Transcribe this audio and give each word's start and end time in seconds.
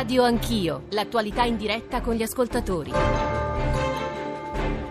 Radio 0.00 0.22
Anch'io, 0.22 0.86
l'attualità 0.92 1.44
in 1.44 1.58
diretta 1.58 2.00
con 2.00 2.14
gli 2.14 2.22
ascoltatori. 2.22 2.90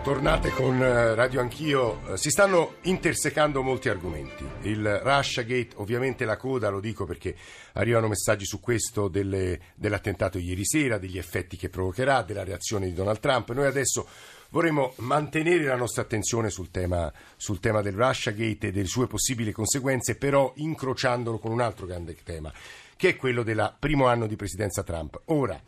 Tornate 0.04 0.50
con 0.50 0.80
eh, 0.80 1.16
Radio 1.16 1.40
Anch'io, 1.40 2.12
Eh, 2.12 2.16
si 2.16 2.30
stanno 2.30 2.74
intersecando 2.82 3.60
molti 3.60 3.88
argomenti. 3.88 4.46
Il 4.62 5.00
Russia 5.02 5.42
Gate, 5.42 5.70
ovviamente 5.74 6.24
la 6.24 6.36
coda, 6.36 6.68
lo 6.68 6.78
dico 6.78 7.06
perché 7.06 7.34
arrivano 7.72 8.06
messaggi 8.06 8.44
su 8.44 8.60
questo 8.60 9.08
delle- 9.08 9.58
dell'attentato 9.74 10.38
ieri 10.38 10.64
sera, 10.64 10.96
degli 10.96 11.18
effetti 11.18 11.56
che 11.56 11.70
provocherà, 11.70 12.22
della 12.22 12.44
reazione 12.44 12.86
di 12.86 12.92
Donald 12.92 13.18
Trump. 13.18 13.50
Noi 13.50 13.66
adesso 13.66 14.06
vorremmo 14.50 14.92
mantenere 14.98 15.64
la 15.64 15.74
nostra 15.76 16.02
attenzione 16.02 16.50
sul 16.50 16.70
tema, 16.70 17.12
sul 17.36 17.58
tema 17.58 17.82
del 17.82 17.94
Russia 17.94 18.30
Gate 18.30 18.68
e 18.68 18.70
delle 18.70 18.86
sue 18.86 19.08
possibili 19.08 19.50
conseguenze, 19.50 20.14
però 20.14 20.52
incrociandolo 20.54 21.40
con 21.40 21.50
un 21.50 21.60
altro 21.60 21.86
grande 21.86 22.16
tema, 22.22 22.52
che 23.00 23.08
è 23.08 23.16
quello 23.16 23.42
del 23.42 23.76
primo 23.78 24.08
anno 24.08 24.26
di 24.26 24.36
presidenza 24.36 24.82
Trump. 24.82 25.22
Ora, 25.26 25.58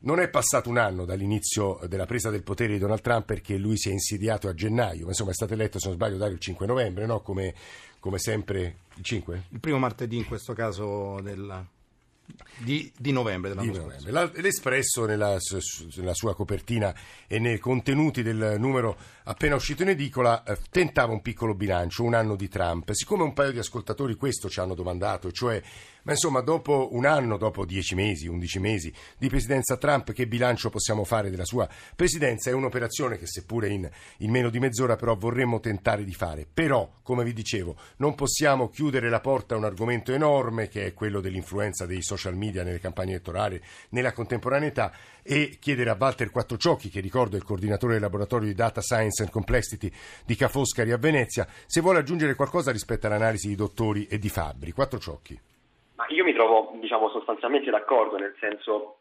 non 0.00 0.20
è 0.20 0.28
passato 0.28 0.68
un 0.68 0.76
anno 0.76 1.06
dall'inizio 1.06 1.80
della 1.88 2.04
presa 2.04 2.28
del 2.28 2.42
potere 2.42 2.74
di 2.74 2.78
Donald 2.78 3.00
Trump 3.00 3.24
perché 3.24 3.56
lui 3.56 3.78
si 3.78 3.88
è 3.88 3.92
insediato 3.92 4.46
a 4.46 4.52
gennaio, 4.52 5.04
ma 5.04 5.08
insomma 5.08 5.30
è 5.30 5.34
stato 5.34 5.54
eletto, 5.54 5.78
se 5.78 5.86
non 5.86 5.96
sbaglio, 5.96 6.18
Dario, 6.18 6.34
il 6.34 6.40
5 6.40 6.66
novembre, 6.66 7.06
no? 7.06 7.22
come, 7.22 7.54
come 7.98 8.18
sempre 8.18 8.76
il 8.96 9.04
5? 9.04 9.42
Il 9.48 9.60
primo 9.60 9.78
martedì 9.78 10.18
in 10.18 10.26
questo 10.26 10.52
caso 10.52 11.18
del- 11.22 11.64
di, 12.58 12.92
di 12.94 13.10
novembre 13.10 13.48
dell'anno 13.48 13.72
Di 13.72 13.78
novembre. 13.78 14.10
La- 14.10 14.30
L'Espresso 14.34 15.06
nella, 15.06 15.38
nella 15.96 16.14
sua 16.14 16.34
copertina 16.34 16.94
e 17.26 17.38
nei 17.38 17.58
contenuti 17.58 18.22
del 18.22 18.56
numero 18.58 18.98
appena 19.24 19.54
uscito 19.54 19.82
in 19.82 19.88
edicola 19.88 20.42
eh, 20.42 20.58
tentava 20.70 21.10
un 21.12 21.22
piccolo 21.22 21.54
bilancio, 21.54 22.02
un 22.02 22.12
anno 22.12 22.36
di 22.36 22.48
Trump. 22.48 22.90
Siccome 22.92 23.22
un 23.22 23.32
paio 23.32 23.52
di 23.52 23.58
ascoltatori 23.58 24.14
questo 24.14 24.50
ci 24.50 24.60
hanno 24.60 24.74
domandato, 24.74 25.32
cioè, 25.32 25.60
ma 26.02 26.12
insomma 26.12 26.40
dopo 26.40 26.88
un 26.92 27.06
anno, 27.06 27.36
dopo 27.36 27.64
dieci 27.64 27.94
mesi, 27.94 28.26
undici 28.26 28.58
mesi 28.58 28.92
di 29.18 29.28
presidenza 29.28 29.76
Trump, 29.76 30.12
che 30.12 30.26
bilancio 30.26 30.70
possiamo 30.70 31.04
fare 31.04 31.30
della 31.30 31.44
sua 31.44 31.68
presidenza? 31.94 32.50
È 32.50 32.52
un'operazione 32.52 33.18
che 33.18 33.26
seppure 33.26 33.68
in, 33.68 33.88
in 34.18 34.30
meno 34.30 34.50
di 34.50 34.58
mezz'ora 34.58 34.96
però 34.96 35.14
vorremmo 35.14 35.60
tentare 35.60 36.04
di 36.04 36.14
fare. 36.14 36.46
Però, 36.52 36.98
come 37.02 37.24
vi 37.24 37.32
dicevo, 37.32 37.76
non 37.96 38.14
possiamo 38.14 38.68
chiudere 38.68 39.08
la 39.08 39.20
porta 39.20 39.54
a 39.54 39.58
un 39.58 39.64
argomento 39.64 40.12
enorme 40.12 40.68
che 40.68 40.86
è 40.86 40.94
quello 40.94 41.20
dell'influenza 41.20 41.86
dei 41.86 42.02
social 42.02 42.36
media 42.36 42.62
nelle 42.62 42.80
campagne 42.80 43.12
elettorali, 43.12 43.60
nella 43.90 44.12
contemporaneità 44.12 44.92
e 45.22 45.58
chiedere 45.60 45.90
a 45.90 45.96
Walter 45.98 46.30
Quattrociocchi, 46.30 46.88
che 46.88 47.00
ricordo 47.00 47.36
è 47.36 47.38
il 47.38 47.44
coordinatore 47.44 47.92
del 47.92 48.02
laboratorio 48.02 48.48
di 48.48 48.54
Data 48.54 48.80
Science 48.80 49.22
and 49.22 49.30
Complexity 49.30 49.92
di 50.24 50.34
Ca' 50.34 50.48
Foscari 50.48 50.90
a 50.90 50.96
Venezia, 50.96 51.46
se 51.66 51.80
vuole 51.80 52.00
aggiungere 52.00 52.34
qualcosa 52.34 52.72
rispetto 52.72 53.06
all'analisi 53.06 53.48
di 53.48 53.54
dottori 53.54 54.06
e 54.06 54.18
di 54.18 54.28
Fabbri. 54.28 54.72
Quattrociocchi. 54.72 55.40
Ma 56.02 56.08
io 56.08 56.24
mi 56.24 56.32
trovo, 56.32 56.72
diciamo, 56.80 57.10
sostanzialmente 57.10 57.70
d'accordo, 57.70 58.16
nel 58.16 58.34
senso 58.40 58.96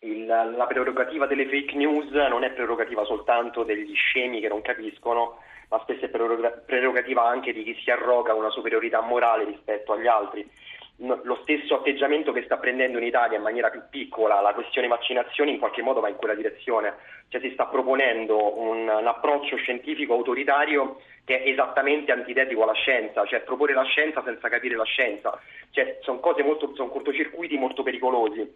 il- 0.00 0.24
la 0.24 0.66
prerogativa 0.66 1.26
delle 1.26 1.46
fake 1.46 1.76
news 1.76 2.10
non 2.10 2.44
è 2.44 2.50
prerogativa 2.50 3.04
soltanto 3.04 3.62
degli 3.62 3.94
scemi 3.94 4.40
che 4.40 4.48
non 4.48 4.62
capiscono, 4.62 5.42
ma 5.68 5.78
spesso 5.82 6.06
è 6.06 6.08
preroga- 6.08 6.62
prerogativa 6.64 7.26
anche 7.26 7.52
di 7.52 7.62
chi 7.62 7.74
si 7.82 7.90
arroga 7.90 8.32
una 8.32 8.48
superiorità 8.48 9.02
morale 9.02 9.44
rispetto 9.44 9.92
agli 9.92 10.06
altri. 10.06 10.48
Lo 10.98 11.38
stesso 11.42 11.74
atteggiamento 11.74 12.32
che 12.32 12.44
sta 12.44 12.56
prendendo 12.56 12.96
in 12.96 13.04
Italia 13.04 13.36
in 13.36 13.42
maniera 13.42 13.68
più 13.68 13.82
piccola 13.90 14.40
la 14.40 14.54
questione 14.54 14.88
vaccinazioni 14.88 15.50
in 15.50 15.58
qualche 15.58 15.82
modo 15.82 16.00
va 16.00 16.08
in 16.08 16.16
quella 16.16 16.34
direzione, 16.34 16.94
cioè 17.28 17.42
si 17.42 17.50
sta 17.50 17.66
proponendo 17.66 18.58
un, 18.58 18.88
un 18.88 19.06
approccio 19.06 19.56
scientifico 19.56 20.14
autoritario 20.14 21.02
che 21.26 21.42
è 21.42 21.48
esattamente 21.50 22.12
antitetico 22.12 22.62
alla 22.62 22.72
scienza, 22.72 23.26
cioè 23.26 23.40
proporre 23.42 23.74
la 23.74 23.82
scienza 23.84 24.22
senza 24.24 24.48
capire 24.48 24.76
la 24.76 24.84
scienza, 24.84 25.36
cioè 25.70 25.98
sono 26.02 26.20
cose 26.20 26.42
molto, 26.44 26.72
sono 26.76 26.88
cortocircuiti 26.88 27.58
molto 27.58 27.82
pericolosi 27.82 28.54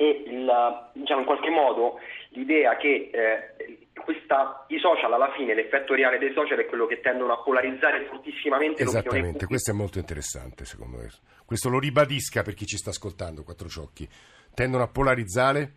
e 0.00 0.22
il- 0.26 0.88
diciamo 0.94 1.20
in 1.20 1.26
qualche 1.26 1.50
modo 1.50 1.98
l'idea 2.30 2.76
che 2.76 3.10
eh, 3.12 3.78
questa, 4.00 4.64
i 4.68 4.78
social 4.78 5.12
alla 5.12 5.32
fine 5.36 5.54
l'effetto 5.54 5.92
reale 5.94 6.18
dei 6.18 6.32
social 6.32 6.56
è 6.58 6.66
quello 6.66 6.86
che 6.86 7.00
tendono 7.00 7.32
a 7.34 7.42
polarizzare 7.42 8.06
fortissimamente 8.06 8.82
l'opinione 8.84 8.98
Esattamente, 9.00 9.28
pubblica. 9.30 9.46
questo 9.46 9.70
è 9.70 9.74
molto 9.74 9.98
interessante 9.98 10.64
secondo 10.64 10.96
me. 10.98 11.08
Questo 11.44 11.68
lo 11.68 11.78
ribadisca 11.78 12.42
per 12.42 12.54
chi 12.54 12.64
ci 12.64 12.76
sta 12.76 12.90
ascoltando, 12.90 13.42
Quattrociocchi. 13.42 14.08
Tendono 14.54 14.84
a 14.84 14.88
polarizzare? 14.88 15.72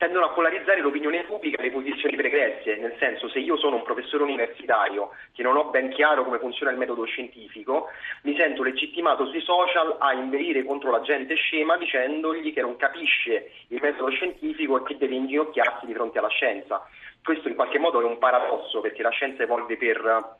Tendono 0.00 0.24
a 0.24 0.30
polarizzare 0.30 0.80
l'opinione 0.80 1.24
pubblica 1.24 1.60
e 1.60 1.64
le 1.64 1.70
posizioni 1.70 2.16
pregresse, 2.16 2.76
nel 2.76 2.96
senso 2.98 3.28
se 3.28 3.38
io 3.38 3.58
sono 3.58 3.76
un 3.76 3.82
professore 3.82 4.22
universitario 4.22 5.10
che 5.34 5.42
non 5.42 5.58
ho 5.58 5.64
ben 5.64 5.90
chiaro 5.90 6.24
come 6.24 6.38
funziona 6.38 6.72
il 6.72 6.78
metodo 6.78 7.04
scientifico, 7.04 7.88
mi 8.22 8.34
sento 8.34 8.62
legittimato 8.62 9.26
sui 9.26 9.42
social 9.42 9.96
a 9.98 10.14
inveire 10.14 10.64
contro 10.64 10.90
la 10.90 11.02
gente 11.02 11.34
scema 11.34 11.76
dicendogli 11.76 12.54
che 12.54 12.62
non 12.62 12.76
capisce 12.76 13.50
il 13.68 13.78
metodo 13.82 14.08
scientifico 14.08 14.78
e 14.78 14.84
che 14.84 14.96
deve 14.96 15.16
inginocchiarsi 15.16 15.84
di 15.84 15.92
fronte 15.92 16.18
alla 16.18 16.28
scienza. 16.28 16.82
Questo 17.22 17.48
in 17.48 17.54
qualche 17.54 17.78
modo 17.78 18.00
è 18.00 18.04
un 18.04 18.16
paradosso 18.16 18.80
perché 18.80 19.02
la 19.02 19.10
scienza 19.10 19.42
evolve 19.42 19.76
per, 19.76 20.38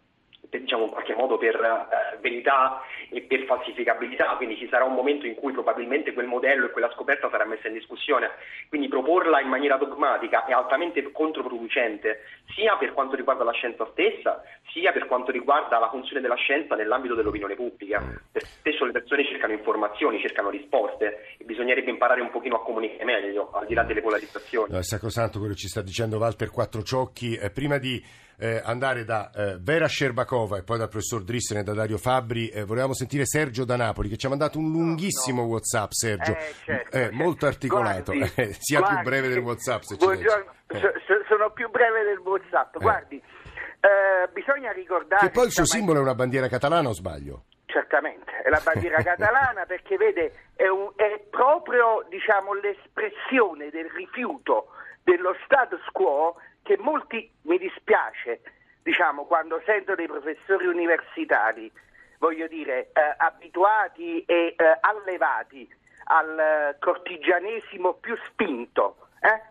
diciamo 0.59 0.85
in 0.85 0.91
qualche 0.91 1.15
modo 1.15 1.39
per 1.39 1.55
eh, 1.55 2.19
verità 2.21 2.83
e 3.09 3.23
per 3.23 3.45
falsificabilità, 3.45 4.35
quindi 4.37 4.57
ci 4.57 4.69
sarà 4.69 4.85
un 4.85 4.95
momento 4.95 5.27
in 5.27 5.35
cui 5.35 5.53
probabilmente 5.53 6.13
quel 6.13 6.27
modello 6.27 6.67
e 6.67 6.71
quella 6.71 6.91
scoperta 6.93 7.29
sarà 7.31 7.45
messa 7.45 7.69
in 7.69 7.75
discussione, 7.75 8.31
quindi 8.69 8.89
proporla 8.89 9.41
in 9.41 9.49
maniera 9.49 9.77
dogmatica 9.77 10.45
è 10.47 10.53
altamente 10.53 11.03
controproducente 11.13 12.23
sia 12.55 12.77
per 12.77 12.93
quanto 12.93 13.17
riguarda 13.17 13.45
la 13.45 13.53
scienza 13.53 13.87
stessa, 13.93 14.43
sia 14.73 14.93
per 14.93 15.07
quanto 15.07 15.31
riguarda 15.31 15.79
la 15.79 15.89
funzione 15.91 16.21
della 16.21 16.35
scienza 16.37 16.75
nell'ambito 16.75 17.15
dell'opinione 17.15 17.55
pubblica. 17.55 18.03
Spesso 18.33 18.85
le 18.85 18.93
persone 18.93 19.25
cercano 19.25 19.53
informazioni, 19.53 20.21
cercano 20.21 20.51
risposte 20.51 21.37
e 21.39 21.45
bisognerebbe 21.45 21.91
imparare 21.91 22.21
un 22.21 22.31
pochino 22.31 22.57
a 22.57 22.63
comunicare 22.63 23.05
meglio, 23.05 23.51
al 23.53 23.67
di 23.67 23.75
là 23.75 23.83
delle 23.85 24.01
polarizzazioni. 24.01 24.73
No, 24.73 24.79
è 24.79 24.83
sacrosanto 24.83 25.39
quello 25.39 25.55
che 25.55 25.61
ci 25.61 25.69
sta 25.69 25.83
dicendo 25.83 26.19
Walter 26.19 26.51
Quattrociocchi. 26.51 27.37
Eh, 27.37 27.51
prima 27.51 27.79
di 27.79 28.03
eh, 28.41 28.61
andare 28.65 29.05
da 29.05 29.31
eh, 29.35 29.59
Vera 29.61 29.87
Scerbakova 29.87 30.57
e 30.59 30.63
poi 30.63 30.79
dal 30.79 30.89
professor 30.89 31.23
Drissen 31.23 31.59
e 31.59 31.63
da 31.63 31.75
Dario 31.75 31.99
Fabbri, 31.99 32.49
eh, 32.49 32.65
volevamo 32.65 32.95
sentire 32.95 33.27
Sergio 33.27 33.65
da 33.65 33.77
Napoli 33.77 34.09
che 34.09 34.17
ci 34.17 34.27
ha 34.27 34.31
mandato 34.31 34.59
un 34.59 34.71
lunghissimo 34.73 35.43
WhatsApp, 35.43 35.91
Sergio, 35.91 36.33
Eh, 36.33 36.55
certo, 36.65 36.97
Eh, 36.97 37.01
certo. 37.01 37.15
molto 37.17 37.47
articolato. 37.47 38.13
Guardi, 38.13 38.33
Eh, 38.41 38.53
sia 38.59 38.79
più 38.81 38.89
guardi, 38.89 39.03
breve 39.09 39.29
del 39.29 39.39
WhatsApp 39.39 39.83
se 39.83 39.97
buongiorno. 39.97 40.53
Eh. 40.69 40.79
so- 40.79 40.93
so- 41.07 41.25
sono 41.29 41.51
più 41.51 41.69
breve 41.71 42.03
del 42.05 42.19
WhatsApp. 42.19 42.77
Guardi, 42.79 43.17
eh, 43.17 44.29
bisogna 44.33 44.73
ricordare. 44.73 45.27
Che 45.27 45.33
poi 45.33 45.47
il 45.47 45.53
suo 45.53 45.65
simbolo 45.67 45.99
è 45.99 46.03
una 46.03 46.15
bandiera 46.15 46.49
catalana 46.49 46.89
o 46.89 46.93
sbaglio? 46.93 47.45
Certamente, 47.67 48.33
è 48.43 48.49
la 48.49 48.61
bandiera 48.65 49.01
catalana 49.03 49.65
perché 49.67 49.97
vede 49.97 50.33
è, 50.57 50.67
un- 50.67 50.93
è 50.97 51.21
proprio 51.31 52.05
diciamo, 52.09 52.53
l'espressione 52.55 53.71
del 53.71 53.89
rifiuto 53.91 54.69
dello 55.03 55.35
status 55.45 55.81
quo 55.93 56.37
che 56.71 56.79
molti 56.79 57.29
mi 57.43 57.59
dispiace 57.59 58.43
diciamo, 58.83 59.25
quando 59.25 59.61
sento 59.67 59.97
dei 59.97 60.07
professori 60.07 60.67
universitari, 60.67 61.71
voglio 62.19 62.47
dire, 62.47 62.91
eh, 62.93 63.15
abituati 63.17 64.25
e 64.25 64.55
eh, 64.57 64.79
allevati 64.81 65.69
al 66.05 66.39
eh, 66.39 66.77
cortigianesimo 66.79 67.95
più 67.95 68.17
spinto, 68.29 69.09
eh? 69.21 69.43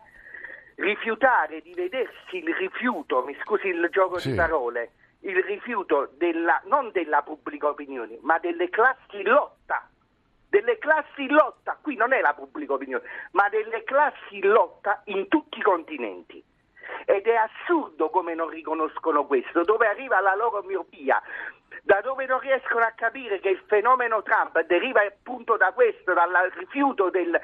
rifiutare 0.75 1.59
di 1.61 1.73
vedersi 1.73 2.37
il 2.37 2.55
rifiuto, 2.55 3.25
mi 3.25 3.35
scusi 3.43 3.67
il 3.67 3.89
gioco 3.91 4.17
Sì. 4.17 4.29
di 4.29 4.37
parole, 4.37 4.91
il 5.21 5.43
rifiuto 5.43 6.13
della, 6.15 6.61
non 6.67 6.89
della 6.93 7.21
pubblica 7.21 7.67
opinione, 7.67 8.17
ma 8.21 8.39
delle 8.39 8.69
classi 8.69 9.19
in 9.19 9.27
lotta. 9.27 9.89
Delle 10.47 10.77
classi 10.77 11.23
in 11.23 11.33
lotta, 11.33 11.77
qui 11.81 11.95
non 11.95 12.13
è 12.13 12.21
la 12.21 12.33
pubblica 12.33 12.73
opinione, 12.73 13.03
ma 13.31 13.49
delle 13.49 13.83
classi 13.83 14.37
in 14.37 14.47
lotta 14.47 15.01
in 15.05 15.27
tutti 15.27 15.59
i 15.59 15.61
continenti. 15.61 16.41
Ed 17.09 17.25
è 17.25 17.33
assurdo 17.33 18.11
come 18.11 18.35
non 18.35 18.49
riconoscono 18.49 19.25
questo, 19.25 19.63
dove 19.63 19.87
arriva 19.87 20.19
la 20.19 20.35
loro 20.35 20.61
miopia, 20.61 21.19
da 21.81 22.01
dove 22.01 22.27
non 22.27 22.37
riescono 22.37 22.85
a 22.85 22.93
capire 22.95 23.39
che 23.39 23.49
il 23.49 23.63
fenomeno 23.65 24.21
Trump 24.21 24.61
deriva 24.67 25.01
appunto 25.01 25.57
da 25.57 25.71
questo, 25.71 26.13
dal 26.13 26.29
rifiuto 26.55 27.09
del, 27.09 27.35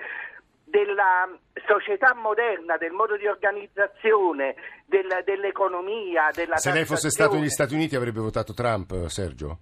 della 0.65 1.27
società 1.65 2.13
moderna, 2.13 2.77
del 2.77 2.91
modo 2.91 3.17
di 3.17 3.25
organizzazione, 3.25 4.53
del- 4.85 5.23
dell'economia, 5.25 6.29
della 6.31 6.57
Se 6.57 6.71
lei 6.71 6.85
fosse 6.85 7.09
stato 7.09 7.33
negli 7.33 7.49
Stati 7.49 7.73
Uniti 7.73 7.95
avrebbe 7.95 8.19
votato 8.19 8.53
Trump, 8.53 9.07
Sergio? 9.07 9.57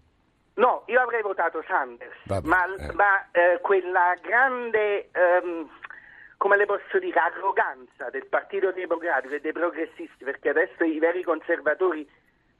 No, 0.55 0.83
io 0.87 0.99
avrei 0.99 1.21
votato 1.21 1.63
Sanders, 1.65 2.13
Vabbè, 2.25 2.45
ma, 2.45 2.65
eh. 2.75 2.91
ma, 2.93 3.25
eh, 3.31 3.59
quella 3.61 4.15
grande, 4.21 5.09
ehm, 5.13 5.67
come 6.43 6.57
le 6.57 6.65
posso 6.65 6.99
dire, 6.99 7.17
arroganza 7.21 8.09
del 8.11 8.25
Partito 8.27 8.73
Democratico 8.73 9.33
e 9.33 9.39
dei 9.39 9.53
progressisti, 9.53 10.25
perché 10.25 10.49
adesso 10.49 10.83
i 10.83 10.99
veri 10.99 11.23
conservatori 11.23 12.05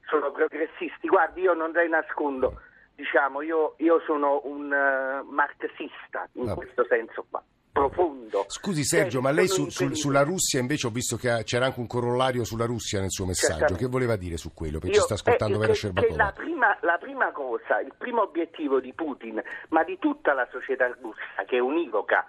sono 0.08 0.32
progressisti. 0.32 1.06
Guardi, 1.06 1.42
io 1.42 1.52
non 1.52 1.70
le 1.72 1.86
nascondo, 1.86 2.62
diciamo, 2.94 3.42
io, 3.42 3.74
io 3.80 4.00
sono 4.06 4.40
un 4.44 4.72
eh, 4.72 5.22
marxista 5.30 6.26
in 6.32 6.46
Vabbè. 6.46 6.54
questo 6.56 6.86
senso 6.88 7.26
qua, 7.28 7.42
profondo. 7.72 8.46
Scusi 8.48 8.84
Sergio, 8.84 9.18
Eh, 9.18 9.20
ma 9.20 9.30
lei 9.32 9.48
su- 9.48 9.56
sul- 9.56 9.64
infelice. 9.64 10.00
sulla 10.00 10.22
Russia 10.22 10.60
invece 10.60 10.86
ho 10.86 10.90
visto 10.90 11.16
che 11.18 11.42
c'era 11.44 11.66
anche 11.66 11.80
un 11.80 11.86
corollario 11.86 12.42
sulla 12.44 12.64
Russia 12.64 13.00
nel 13.00 13.10
suo 13.10 13.26
messaggio. 13.26 13.74
Che 13.74 13.86
voleva 13.86 14.16
dire 14.16 14.38
su 14.38 14.54
quello? 14.54 14.78
Perché 14.78 14.94
Io- 14.96 15.00
ci 15.00 15.04
sta 15.04 15.14
ascoltando 15.14 15.56
eh, 15.56 15.60
Vera 15.60 15.74
Scerbakova. 15.74 16.16
la, 16.24 16.32
prima, 16.34 16.78
la 16.80 16.96
prima 16.98 17.30
cosa, 17.32 17.80
il 17.80 17.92
primo 17.98 18.22
obiettivo 18.22 18.80
di 18.80 18.94
Putin, 18.94 19.42
ma 19.68 19.84
di 19.84 19.98
tutta 19.98 20.32
la 20.32 20.48
società 20.50 20.86
russa, 21.02 21.44
che 21.46 21.56
è 21.56 21.60
univoca, 21.60 22.24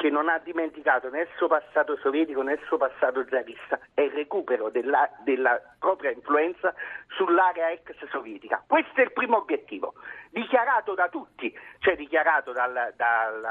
che 0.00 0.08
non 0.08 0.30
ha 0.30 0.38
dimenticato 0.38 1.10
né 1.10 1.20
il 1.20 1.28
suo 1.36 1.46
passato 1.46 1.94
sovietico 1.98 2.40
né 2.40 2.54
il 2.54 2.62
suo 2.64 2.78
passato 2.78 3.22
zarista 3.28 3.78
è 3.92 4.00
il 4.00 4.12
recupero 4.12 4.70
della, 4.70 5.06
della 5.24 5.60
propria 5.78 6.10
influenza 6.10 6.72
sull'area 7.08 7.70
ex 7.70 7.92
sovietica. 8.08 8.64
Questo 8.66 8.98
è 8.98 9.02
il 9.02 9.12
primo 9.12 9.36
obiettivo, 9.36 9.92
dichiarato 10.30 10.94
da 10.94 11.10
tutti, 11.10 11.54
cioè 11.80 11.96
dichiarato 11.96 12.52
dal, 12.52 12.94
dal, 12.96 13.46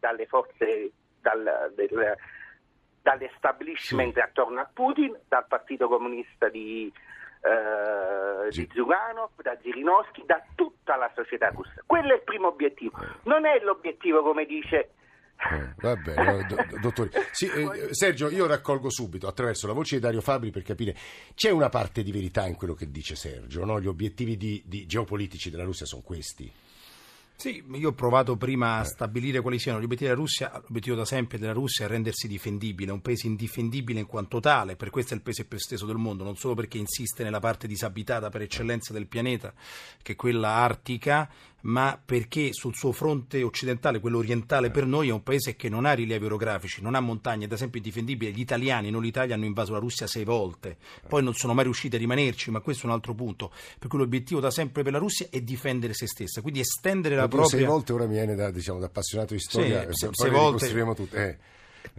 dalle 0.00 0.26
forze 0.26 0.90
dal, 1.20 1.72
del, 1.76 2.16
dall'establishment 3.02 4.14
sì. 4.14 4.20
attorno 4.20 4.60
a 4.62 4.68
Putin, 4.72 5.16
dal 5.28 5.46
Partito 5.46 5.86
Comunista 5.86 6.48
di, 6.48 6.92
eh, 7.42 8.50
di 8.50 8.68
Zuganov, 8.74 9.40
da 9.40 9.56
Zirinovsky, 9.62 10.24
da 10.26 10.42
tutta 10.56 10.96
la 10.96 11.12
società 11.14 11.50
russa. 11.50 11.80
Quello 11.86 12.10
è 12.10 12.16
il 12.16 12.22
primo 12.22 12.48
obiettivo. 12.48 12.98
Non 13.22 13.46
è 13.46 13.60
l'obiettivo, 13.60 14.22
come 14.22 14.46
dice 14.46 14.90
eh, 15.38 15.74
va 15.80 15.94
bene, 15.96 16.46
do, 16.46 16.56
dottori. 16.80 17.10
Sì, 17.30 17.46
eh, 17.46 17.88
Sergio, 17.92 18.30
io 18.30 18.46
raccolgo 18.46 18.90
subito 18.90 19.28
attraverso 19.28 19.66
la 19.66 19.74
voce 19.74 19.96
di 19.96 20.00
Dario 20.00 20.20
Fabri 20.20 20.50
per 20.50 20.62
capire. 20.62 20.96
C'è 21.34 21.50
una 21.50 21.68
parte 21.68 22.02
di 22.02 22.10
verità 22.10 22.46
in 22.46 22.54
quello 22.54 22.74
che 22.74 22.90
dice 22.90 23.14
Sergio, 23.14 23.64
no? 23.64 23.80
Gli 23.80 23.86
obiettivi 23.86 24.36
di, 24.36 24.62
di 24.66 24.86
geopolitici 24.86 25.50
della 25.50 25.64
Russia 25.64 25.86
sono 25.86 26.02
questi. 26.02 26.50
Sì, 27.38 27.62
io 27.74 27.90
ho 27.90 27.92
provato 27.92 28.36
prima 28.36 28.78
a 28.78 28.84
stabilire 28.84 29.42
quali 29.42 29.58
siano 29.58 29.78
gli 29.78 29.84
obiettivi 29.84 30.08
della 30.08 30.22
Russia. 30.22 30.50
L'obiettivo 30.54 30.96
da 30.96 31.04
sempre 31.04 31.36
della 31.36 31.52
Russia 31.52 31.84
è 31.84 31.88
rendersi 31.88 32.26
difendibile, 32.28 32.92
un 32.92 33.02
paese 33.02 33.26
indifendibile 33.26 34.00
in 34.00 34.06
quanto 34.06 34.40
tale, 34.40 34.74
per 34.74 34.88
questo 34.88 35.12
è 35.12 35.16
il 35.18 35.22
paese 35.22 35.44
più 35.44 35.58
esteso 35.58 35.84
del 35.84 35.96
mondo, 35.96 36.24
non 36.24 36.36
solo 36.36 36.54
perché 36.54 36.78
insiste 36.78 37.24
nella 37.24 37.38
parte 37.38 37.66
disabitata 37.66 38.30
per 38.30 38.40
eccellenza 38.40 38.94
del 38.94 39.06
pianeta, 39.06 39.52
che 40.00 40.12
è 40.12 40.16
quella 40.16 40.48
artica, 40.48 41.30
ma 41.66 42.00
perché 42.02 42.52
sul 42.52 42.74
suo 42.74 42.92
fronte 42.92 43.42
occidentale, 43.42 44.00
quello 44.00 44.18
orientale 44.18 44.70
per 44.70 44.86
noi, 44.86 45.08
è 45.08 45.12
un 45.12 45.22
paese 45.22 45.56
che 45.56 45.68
non 45.68 45.84
ha 45.84 45.92
rilievi 45.92 46.24
orografici, 46.24 46.80
non 46.82 46.94
ha 46.94 47.00
montagne, 47.00 47.46
ad 47.46 47.52
esempio 47.52 47.78
indifendibile. 47.78 48.30
Gli 48.30 48.40
italiani, 48.40 48.90
non 48.90 49.02
l'Italia, 49.02 49.34
hanno 49.34 49.46
invaso 49.46 49.72
la 49.72 49.78
Russia 49.78 50.06
sei 50.06 50.24
volte, 50.24 50.76
poi 51.08 51.22
non 51.22 51.34
sono 51.34 51.54
mai 51.54 51.64
riusciti 51.64 51.96
a 51.96 51.98
rimanerci, 51.98 52.50
ma 52.50 52.60
questo 52.60 52.84
è 52.84 52.86
un 52.86 52.92
altro 52.92 53.14
punto. 53.14 53.52
Per 53.78 53.88
cui 53.88 53.98
l'obiettivo 53.98 54.40
da 54.40 54.50
sempre 54.50 54.82
per 54.82 54.92
la 54.92 54.98
Russia 54.98 55.26
è 55.30 55.40
difendere 55.40 55.92
se 55.92 56.06
stessa, 56.06 56.40
quindi 56.40 56.60
estendere 56.60 57.16
la 57.16 57.28
propria... 57.28 57.58
Sei 57.58 57.64
volte 57.64 57.92
ora 57.92 58.06
mi 58.06 58.14
viene 58.14 58.34
da, 58.34 58.50
diciamo, 58.50 58.78
da 58.78 58.86
appassionato 58.86 59.34
di 59.34 59.40
storia, 59.40 59.86
sì, 59.90 60.06
poi 60.06 60.14
sei 60.14 60.30
volte... 60.30 60.94
tutto. 60.94 61.16
Eh. 61.16 61.38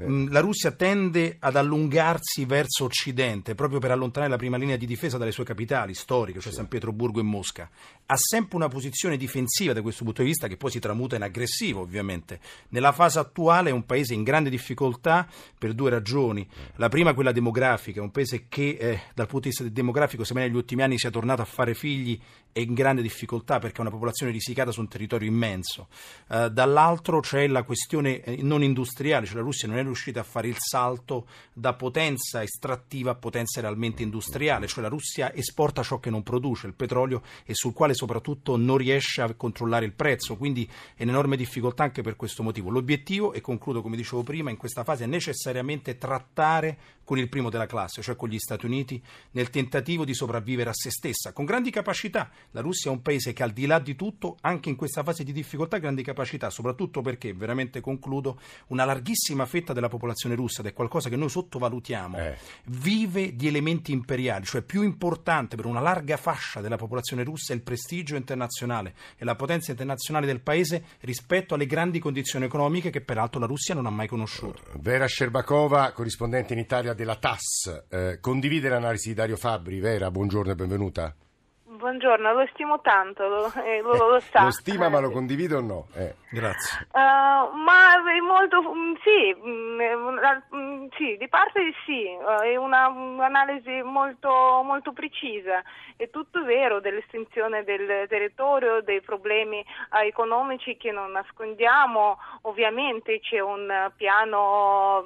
Mm, 0.01 0.27
la 0.31 0.39
Russia 0.39 0.71
tende 0.71 1.37
ad 1.39 1.55
allungarsi 1.55 2.45
verso 2.45 2.85
occidente 2.85 3.55
proprio 3.55 3.79
per 3.79 3.91
allontanare 3.91 4.31
la 4.31 4.37
prima 4.37 4.57
linea 4.57 4.77
di 4.77 4.85
difesa 4.85 5.17
dalle 5.17 5.31
sue 5.31 5.43
capitali 5.43 5.93
storiche, 5.93 6.39
cioè 6.39 6.51
San 6.51 6.67
Pietroburgo 6.67 7.19
e 7.19 7.23
Mosca. 7.23 7.69
Ha 8.05 8.15
sempre 8.15 8.55
una 8.55 8.67
posizione 8.67 9.17
difensiva 9.17 9.73
da 9.73 9.81
questo 9.81 10.03
punto 10.03 10.21
di 10.21 10.27
vista 10.29 10.47
che 10.47 10.57
poi 10.57 10.71
si 10.71 10.79
tramuta 10.79 11.15
in 11.15 11.23
aggressivo, 11.23 11.81
ovviamente. 11.81 12.39
Nella 12.69 12.91
fase 12.91 13.19
attuale 13.19 13.69
è 13.69 13.73
un 13.73 13.85
paese 13.85 14.13
in 14.13 14.23
grande 14.23 14.49
difficoltà 14.49 15.27
per 15.57 15.73
due 15.73 15.89
ragioni. 15.89 16.47
La 16.75 16.89
prima 16.89 17.11
è 17.11 17.13
quella 17.13 17.31
demografica, 17.31 17.99
è 17.99 18.03
un 18.03 18.11
paese 18.11 18.45
che 18.47 18.77
eh, 18.79 19.01
dal 19.13 19.27
punto 19.27 19.49
di 19.49 19.55
vista 19.55 19.63
demografico, 19.63 20.23
sebbene 20.23 20.47
negli 20.47 20.55
ultimi 20.55 20.83
anni 20.83 20.97
sia 20.97 21.09
tornato 21.09 21.41
a 21.41 21.45
fare 21.45 21.73
figli, 21.73 22.19
è 22.51 22.59
in 22.59 22.73
grande 22.73 23.01
difficoltà 23.01 23.59
perché 23.59 23.77
ha 23.77 23.81
una 23.81 23.91
popolazione 23.91 24.31
risicata 24.31 24.71
su 24.71 24.79
un 24.79 24.87
territorio 24.87 25.27
immenso. 25.27 25.89
Uh, 26.27 26.49
dall'altro 26.49 27.19
c'è 27.19 27.47
la 27.47 27.63
questione 27.63 28.21
eh, 28.23 28.41
non 28.41 28.63
industriale, 28.63 29.25
cioè 29.25 29.35
la 29.35 29.41
Russia 29.41 29.67
non 29.67 29.76
è 29.76 29.76
riuscita 29.85 30.19
a 30.19 30.23
fare 30.23 30.47
il 30.47 30.55
salto 30.57 31.27
da 31.53 31.73
potenza 31.73 32.41
estrattiva 32.41 33.11
a 33.11 33.15
potenza 33.15 33.61
realmente 33.61 34.03
industriale, 34.03 34.67
cioè 34.67 34.81
la 34.81 34.89
Russia 34.89 35.33
esporta 35.33 35.83
ciò 35.83 35.99
che 35.99 36.09
non 36.09 36.23
produce, 36.23 36.67
il 36.67 36.73
petrolio, 36.73 37.21
e 37.45 37.53
sul 37.53 37.73
quale 37.73 37.93
soprattutto 37.93 38.57
non 38.57 38.77
riesce 38.77 39.21
a 39.21 39.33
controllare 39.33 39.85
il 39.85 39.93
prezzo, 39.93 40.37
quindi 40.37 40.69
è 40.95 41.03
in 41.03 41.09
enorme 41.09 41.37
difficoltà 41.37 41.83
anche 41.83 42.01
per 42.01 42.15
questo 42.15 42.43
motivo. 42.43 42.69
L'obiettivo, 42.69 43.33
e 43.33 43.41
concludo 43.41 43.81
come 43.81 43.95
dicevo 43.95 44.23
prima, 44.23 44.49
in 44.49 44.57
questa 44.57 44.83
fase 44.83 45.03
è 45.03 45.07
necessariamente 45.07 45.97
trattare 45.97 46.77
con 47.03 47.17
il 47.17 47.29
primo 47.29 47.49
della 47.49 47.67
classe, 47.67 48.01
cioè 48.01 48.17
con 48.17 48.27
gli 48.27 48.37
Stati 48.37 48.65
Uniti, 48.65 49.01
nel 49.31 49.49
tentativo 49.49 50.03
di 50.03 50.13
sopravvivere 50.13 50.71
a 50.71 50.73
se 50.73 50.91
stessa, 50.91 51.31
con 51.31 51.45
grandi 51.45 51.71
capacità. 51.71 52.29
La 52.51 52.59
Russia 52.59 52.91
è 52.91 52.93
un 52.93 53.01
paese 53.01 53.31
che 53.31 53.43
al 53.43 53.51
di 53.51 53.65
là 53.65 53.79
di 53.79 53.95
tutto, 53.95 54.37
anche 54.41 54.67
in 54.67 54.75
questa 54.75 55.03
fase 55.03 55.23
di 55.23 55.31
difficoltà, 55.31 55.77
ha 55.77 55.79
grandi 55.79 56.03
capacità, 56.03 56.49
soprattutto 56.49 57.01
perché, 57.01 57.33
veramente 57.33 57.79
concludo, 57.79 58.39
una 58.67 58.83
larghissima 58.83 59.45
fetta 59.57 59.73
della 59.73 59.89
popolazione 59.89 60.35
russa, 60.35 60.61
ed 60.61 60.67
è 60.67 60.73
qualcosa 60.73 61.09
che 61.09 61.15
noi 61.15 61.29
sottovalutiamo, 61.29 62.17
eh. 62.17 62.37
vive 62.65 63.35
di 63.35 63.47
elementi 63.47 63.91
imperiali, 63.91 64.45
cioè 64.45 64.61
più 64.61 64.83
importante 64.83 65.55
per 65.55 65.65
una 65.65 65.79
larga 65.79 66.17
fascia 66.17 66.61
della 66.61 66.77
popolazione 66.77 67.23
russa 67.23 67.53
è 67.53 67.55
il 67.55 67.63
prestigio 67.63 68.15
internazionale 68.15 68.93
e 69.17 69.25
la 69.25 69.35
potenza 69.35 69.71
internazionale 69.71 70.25
del 70.25 70.41
paese 70.41 70.83
rispetto 71.01 71.55
alle 71.55 71.65
grandi 71.65 71.99
condizioni 71.99 72.45
economiche 72.45 72.89
che 72.89 73.01
peraltro 73.01 73.39
la 73.39 73.45
Russia 73.45 73.73
non 73.73 73.85
ha 73.85 73.91
mai 73.91 74.07
conosciuto. 74.07 74.61
Vera 74.79 75.07
Sherbakova, 75.07 75.91
corrispondente 75.91 76.53
in 76.53 76.59
Italia 76.59 76.93
della 76.93 77.15
TAS. 77.15 77.85
Eh, 77.89 78.19
condivide 78.21 78.69
l'analisi 78.69 79.09
di 79.09 79.15
Dario 79.15 79.37
Fabri. 79.37 79.79
Vera, 79.79 80.11
buongiorno 80.11 80.51
e 80.51 80.55
benvenuta. 80.55 81.15
Buongiorno, 81.77 82.33
lo 82.33 82.47
stimo 82.53 82.81
tanto, 82.81 83.27
lo, 83.27 83.53
eh, 83.63 83.81
lo, 83.81 84.09
lo 84.09 84.19
sa. 84.19 84.45
lo 84.45 84.51
stima 84.51 84.89
ma 84.89 84.99
lo 84.99 85.11
condivide 85.11 85.53
o 85.53 85.61
no? 85.61 85.85
Eh, 85.93 86.15
grazie. 86.31 86.87
Uh, 86.91 86.97
ma 86.97 87.93
è 88.03 88.19
molto, 88.19 88.63
mm, 88.63 88.93
sì, 89.03 89.35
mm, 89.35 89.79
mm, 90.55 90.87
sì, 90.97 91.17
di 91.17 91.27
parte 91.27 91.73
sì, 91.85 92.17
uh, 92.19 92.41
è 92.41 92.55
una, 92.55 92.87
un'analisi 92.87 93.83
molto, 93.83 94.61
molto 94.63 94.91
precisa, 94.91 95.61
è 95.95 96.09
tutto 96.09 96.43
vero 96.43 96.79
dell'estensione 96.79 97.63
del 97.63 98.07
territorio, 98.07 98.81
dei 98.81 99.01
problemi 99.01 99.63
economici 100.03 100.77
che 100.77 100.91
non 100.91 101.11
nascondiamo, 101.11 102.17
ovviamente 102.43 103.19
c'è 103.19 103.39
un 103.39 103.91
piano 103.95 105.05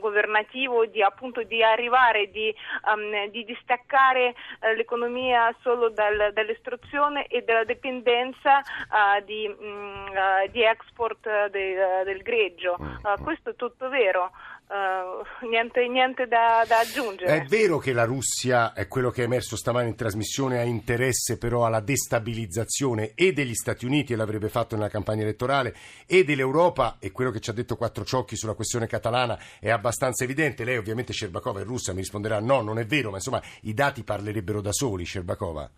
governativo 0.00 0.84
di, 0.84 1.02
appunto, 1.02 1.42
di 1.44 1.62
arrivare, 1.62 2.30
di, 2.30 2.54
um, 2.92 3.28
di 3.30 3.42
distaccare 3.44 4.34
l'economia 4.76 5.54
solo 5.62 5.88
da 5.88 6.09
dal, 6.16 6.32
dall'istruzione 6.32 7.26
e 7.26 7.42
dalla 7.42 7.64
dipendenza 7.64 8.58
uh, 8.58 9.24
di, 9.24 9.48
mh, 9.48 9.64
mm, 9.64 10.06
uh, 10.06 10.50
di, 10.50 10.62
export 10.62 11.48
de, 11.50 11.74
uh, 11.76 12.04
del 12.04 12.22
greggio. 12.22 12.76
Mm. 12.80 13.22
questo 13.22 13.50
è 13.50 13.54
tutto 13.56 13.88
vero. 13.88 14.30
Uh, 14.70 15.48
niente, 15.48 15.84
niente 15.88 16.28
da, 16.28 16.64
da, 16.64 16.78
aggiungere. 16.78 17.42
È 17.42 17.44
vero 17.46 17.78
che 17.78 17.92
la 17.92 18.04
Russia, 18.04 18.72
è 18.72 18.86
quello 18.86 19.10
che 19.10 19.22
è 19.22 19.24
emerso 19.24 19.56
stamani 19.56 19.88
in 19.88 19.96
trasmissione, 19.96 20.60
ha 20.60 20.62
interesse 20.62 21.38
però 21.38 21.66
alla 21.66 21.80
destabilizzazione 21.80 23.14
e 23.16 23.32
degli 23.32 23.54
Stati 23.54 23.84
Uniti, 23.84 24.12
e 24.12 24.16
l'avrebbe 24.16 24.48
fatto 24.48 24.76
nella 24.76 24.88
campagna 24.88 25.22
elettorale, 25.22 25.74
e 26.06 26.22
dell'Europa, 26.22 26.98
e 27.00 27.10
quello 27.10 27.32
che 27.32 27.40
ci 27.40 27.50
ha 27.50 27.52
detto 27.52 27.74
Quattro 27.74 28.04
Ciocchi 28.04 28.36
sulla 28.36 28.54
questione 28.54 28.86
catalana 28.86 29.36
è 29.58 29.70
abbastanza 29.70 30.22
evidente. 30.22 30.62
Lei 30.62 30.76
ovviamente 30.76 31.12
Sherbakova 31.12 31.62
è 31.62 31.64
russa, 31.64 31.92
mi 31.92 31.98
risponderà 31.98 32.38
no, 32.38 32.60
non 32.60 32.78
è 32.78 32.86
vero, 32.86 33.10
ma 33.10 33.16
insomma 33.16 33.42
i 33.62 33.74
dati 33.74 34.04
parlerebbero 34.04 34.60
da 34.60 34.72
soli, 34.72 35.04
Sherbakova. 35.04 35.68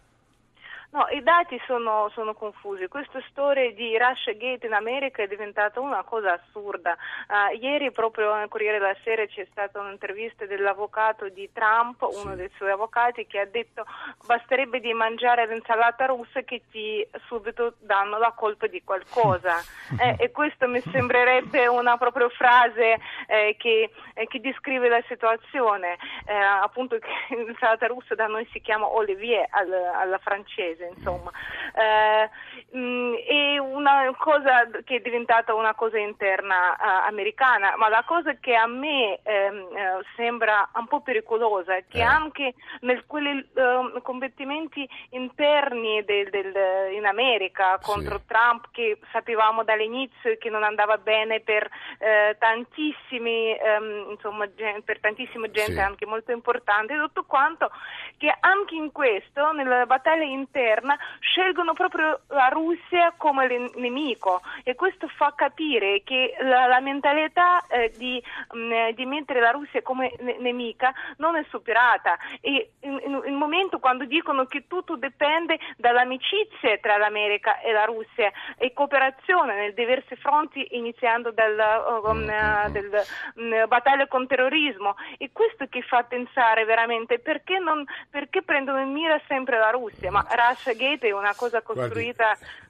No, 0.93 1.07
i 1.11 1.23
dati 1.23 1.59
sono, 1.67 2.11
sono, 2.13 2.35
confusi. 2.35 2.87
Questa 2.87 3.19
storia 3.31 3.73
di 3.73 3.97
Russiagate 3.97 4.67
in 4.67 4.75
America 4.75 5.23
è 5.23 5.27
diventata 5.27 5.81
una 5.81 6.03
cosa 6.03 6.35
assurda. 6.35 6.95
Uh, 7.29 7.57
ieri 7.57 7.91
proprio 7.91 8.35
nel 8.35 8.49
Corriere 8.49 8.79
della 8.79 8.95
Sera 9.03 9.25
c'è 9.25 9.47
stata 9.51 9.81
un'intervista 9.81 10.45
dell'avvocato 10.45 11.31
di 11.31 11.49
Trump, 11.51 12.07
sì. 12.11 12.19
uno 12.27 12.35
dei 12.37 12.51
suoi 12.57 12.73
avvocati, 12.73 13.27
che 13.27 13.39
ha 13.39 13.47
detto 13.47 13.87
basterebbe 14.27 14.81
di 14.81 14.93
mangiare 14.93 15.47
l'insalata 15.47 16.05
russa 16.05 16.43
che 16.43 16.61
ti 16.71 17.03
subito 17.25 17.73
danno 17.79 18.19
la 18.19 18.33
colpa 18.37 18.67
di 18.67 18.83
qualcosa. 18.85 19.57
eh, 19.99 20.17
e 20.19 20.31
questo 20.31 20.69
mi 20.69 20.81
sembrerebbe 20.93 21.69
una 21.69 21.97
proprio 21.97 22.29
frase 22.29 22.99
eh, 23.29 23.57
che, 23.59 23.91
eh, 24.13 24.27
che, 24.27 24.41
descrive 24.41 24.91
la 24.91 25.03
situazione. 25.09 25.97
Eh, 26.27 26.35
appunto 26.35 26.99
l'insalata 27.31 27.87
russa 27.87 28.15
da 28.15 28.27
noi 28.27 28.47
si 28.53 28.61
chiama 28.61 28.93
Olivier 28.93 29.47
al, 29.53 29.73
alla 29.73 30.19
francese 30.19 30.81
paese, 30.83 30.91
insomma. 30.97 31.31
Eh, 31.75 32.31
mh, 32.73 32.79
mm, 32.79 33.15
è 33.15 33.59
una 33.59 34.15
cosa 34.19 34.69
che 34.85 34.97
è 34.97 35.01
diventata 35.01 35.55
una 35.55 35.75
cosa 35.75 35.99
interna 35.99 36.73
uh, 36.73 37.09
americana, 37.09 37.77
ma 37.77 37.89
la 37.89 38.03
cosa 38.05 38.35
che 38.35 38.55
a 38.55 38.67
me 38.67 39.21
ehm, 39.23 39.57
uh, 39.57 40.03
sembra 40.17 40.69
un 40.75 40.87
po' 40.87 41.01
pericolosa 41.01 41.77
è 41.77 41.85
che 41.89 41.99
eh. 41.99 42.03
anche 42.03 42.55
in 42.81 43.03
quei 43.07 43.51
uh, 43.55 44.03
combattimenti 44.03 44.89
interni 45.11 46.05
del, 46.05 46.29
del, 46.31 46.93
in 46.95 47.07
America 47.07 47.79
contro 47.81 48.19
sì. 48.19 48.27
Trump, 48.27 48.69
che 48.71 48.99
sapevamo 49.13 49.65
dall'inizio 49.65 50.37
che 50.39 50.51
non 50.51 50.65
andava 50.65 50.99
bene 50.99 51.41
per 51.41 51.69
eh, 51.99 52.37
tantissimi, 52.39 53.57
um, 53.79 54.11
insomma, 54.11 54.53
gen- 54.55 54.83
per 54.83 55.01
tantissima 55.01 55.51
gente 55.51 55.73
sì. 55.73 55.81
anche 55.81 56.07
molto 56.07 56.33
importante, 56.33 56.97
tutto 56.97 57.25
quanto, 57.25 57.71
che 58.17 58.35
anche 58.41 58.75
in 58.75 58.93
questo, 58.93 59.53
nella 59.53 59.87
battaglia 59.87 60.25
interna, 60.25 60.72
esterna, 60.73 60.97
scelgono 61.21 61.75
proprio 61.75 62.21
la 62.29 62.49
Russia 62.49 63.13
come 63.17 63.71
nemico. 63.77 64.41
E 64.65 64.75
questo 64.75 65.09
fa 65.09 65.33
capire 65.37 66.03
che 66.05 66.35
la, 66.41 66.67
la 66.67 66.81
mentalità 66.81 67.65
eh, 67.69 67.93
di, 67.97 68.23
mh, 68.53 68.59
mm, 68.59 68.89
di, 68.91 69.07
mettere 69.07 69.41
la 69.41 69.51
Russia 69.51 69.83
come 69.83 70.13
ne- 70.21 70.39
nemica 70.39 70.93
non 71.19 71.37
è 71.37 71.45
superata. 71.51 72.17
E 72.41 72.73
in 72.81 73.35
momento 73.35 73.79
quando 73.79 74.05
dicono 74.05 74.47
che 74.47 74.67
tutto 74.67 74.97
dipende 74.97 75.59
dall'amicizia 75.77 76.79
tra 76.81 76.97
l'America 76.97 77.61
e 77.61 77.73
la 77.73 77.85
Russia 77.85 78.31
e 78.57 78.73
cooperazione 78.73 79.55
nei 79.55 79.75
diversi 79.75 80.17
fronti 80.17 80.67
iniziando 80.77 81.31
dalla 81.31 82.01
uh, 82.01 82.11
um, 82.11 82.23
uh, 82.23 82.71
del, 82.71 82.91
um, 83.37 83.69
battaglia 83.69 84.07
contro 84.07 84.21
il 84.23 84.29
terrorismo. 84.29 84.95
E 85.19 85.31
questo 85.33 85.67
che 85.69 85.83
fa 85.83 86.05
pensare 86.05 86.65
veramente? 86.65 87.19
Perché, 87.19 87.59
non, 87.59 87.85
perché 88.09 88.43
prendono 88.43 88.81
in 88.81 88.93
mira 88.93 89.21
sempre 89.27 89.59
la 89.59 89.71
Russia? 89.71 90.11
Ma 90.11 90.25
Gate 90.65 91.09
è 91.09 91.13
una 91.13 91.35
cosa 91.35 91.63
costruita 91.63 92.37
Guardi 92.39 92.61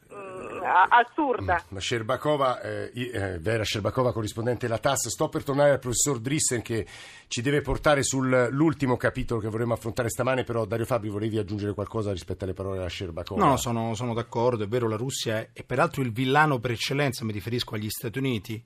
assurda. 0.90 1.62
Ma 1.68 1.80
Sherbakova, 1.80 2.60
eh, 2.60 2.90
eh, 2.94 3.38
Vera 3.38 3.64
Sherbakova, 3.64 4.12
corrispondente 4.12 4.66
della 4.66 4.78
TAS, 4.78 5.08
sto 5.08 5.28
per 5.28 5.42
tornare 5.42 5.70
al 5.70 5.78
professor 5.78 6.18
Drissen 6.18 6.62
che 6.62 6.86
ci 7.28 7.42
deve 7.42 7.60
portare 7.60 8.02
sull'ultimo 8.02 8.96
capitolo 8.96 9.40
che 9.40 9.48
vorremmo 9.48 9.74
affrontare 9.74 10.08
stamane, 10.08 10.44
però 10.44 10.64
Dario 10.64 10.84
Fabri 10.84 11.08
volevi 11.08 11.38
aggiungere 11.38 11.72
qualcosa 11.74 12.12
rispetto 12.12 12.44
alle 12.44 12.54
parole 12.54 12.76
della 12.76 12.88
Sherbakova? 12.88 13.44
No, 13.44 13.56
sono, 13.56 13.94
sono 13.94 14.14
d'accordo, 14.14 14.64
è 14.64 14.68
vero, 14.68 14.88
la 14.88 14.96
Russia 14.96 15.38
è, 15.38 15.50
è 15.52 15.62
peraltro 15.62 16.02
il 16.02 16.12
villano 16.12 16.58
per 16.58 16.72
eccellenza, 16.72 17.24
mi 17.24 17.32
riferisco 17.32 17.74
agli 17.74 17.88
Stati 17.88 18.18
Uniti 18.18 18.62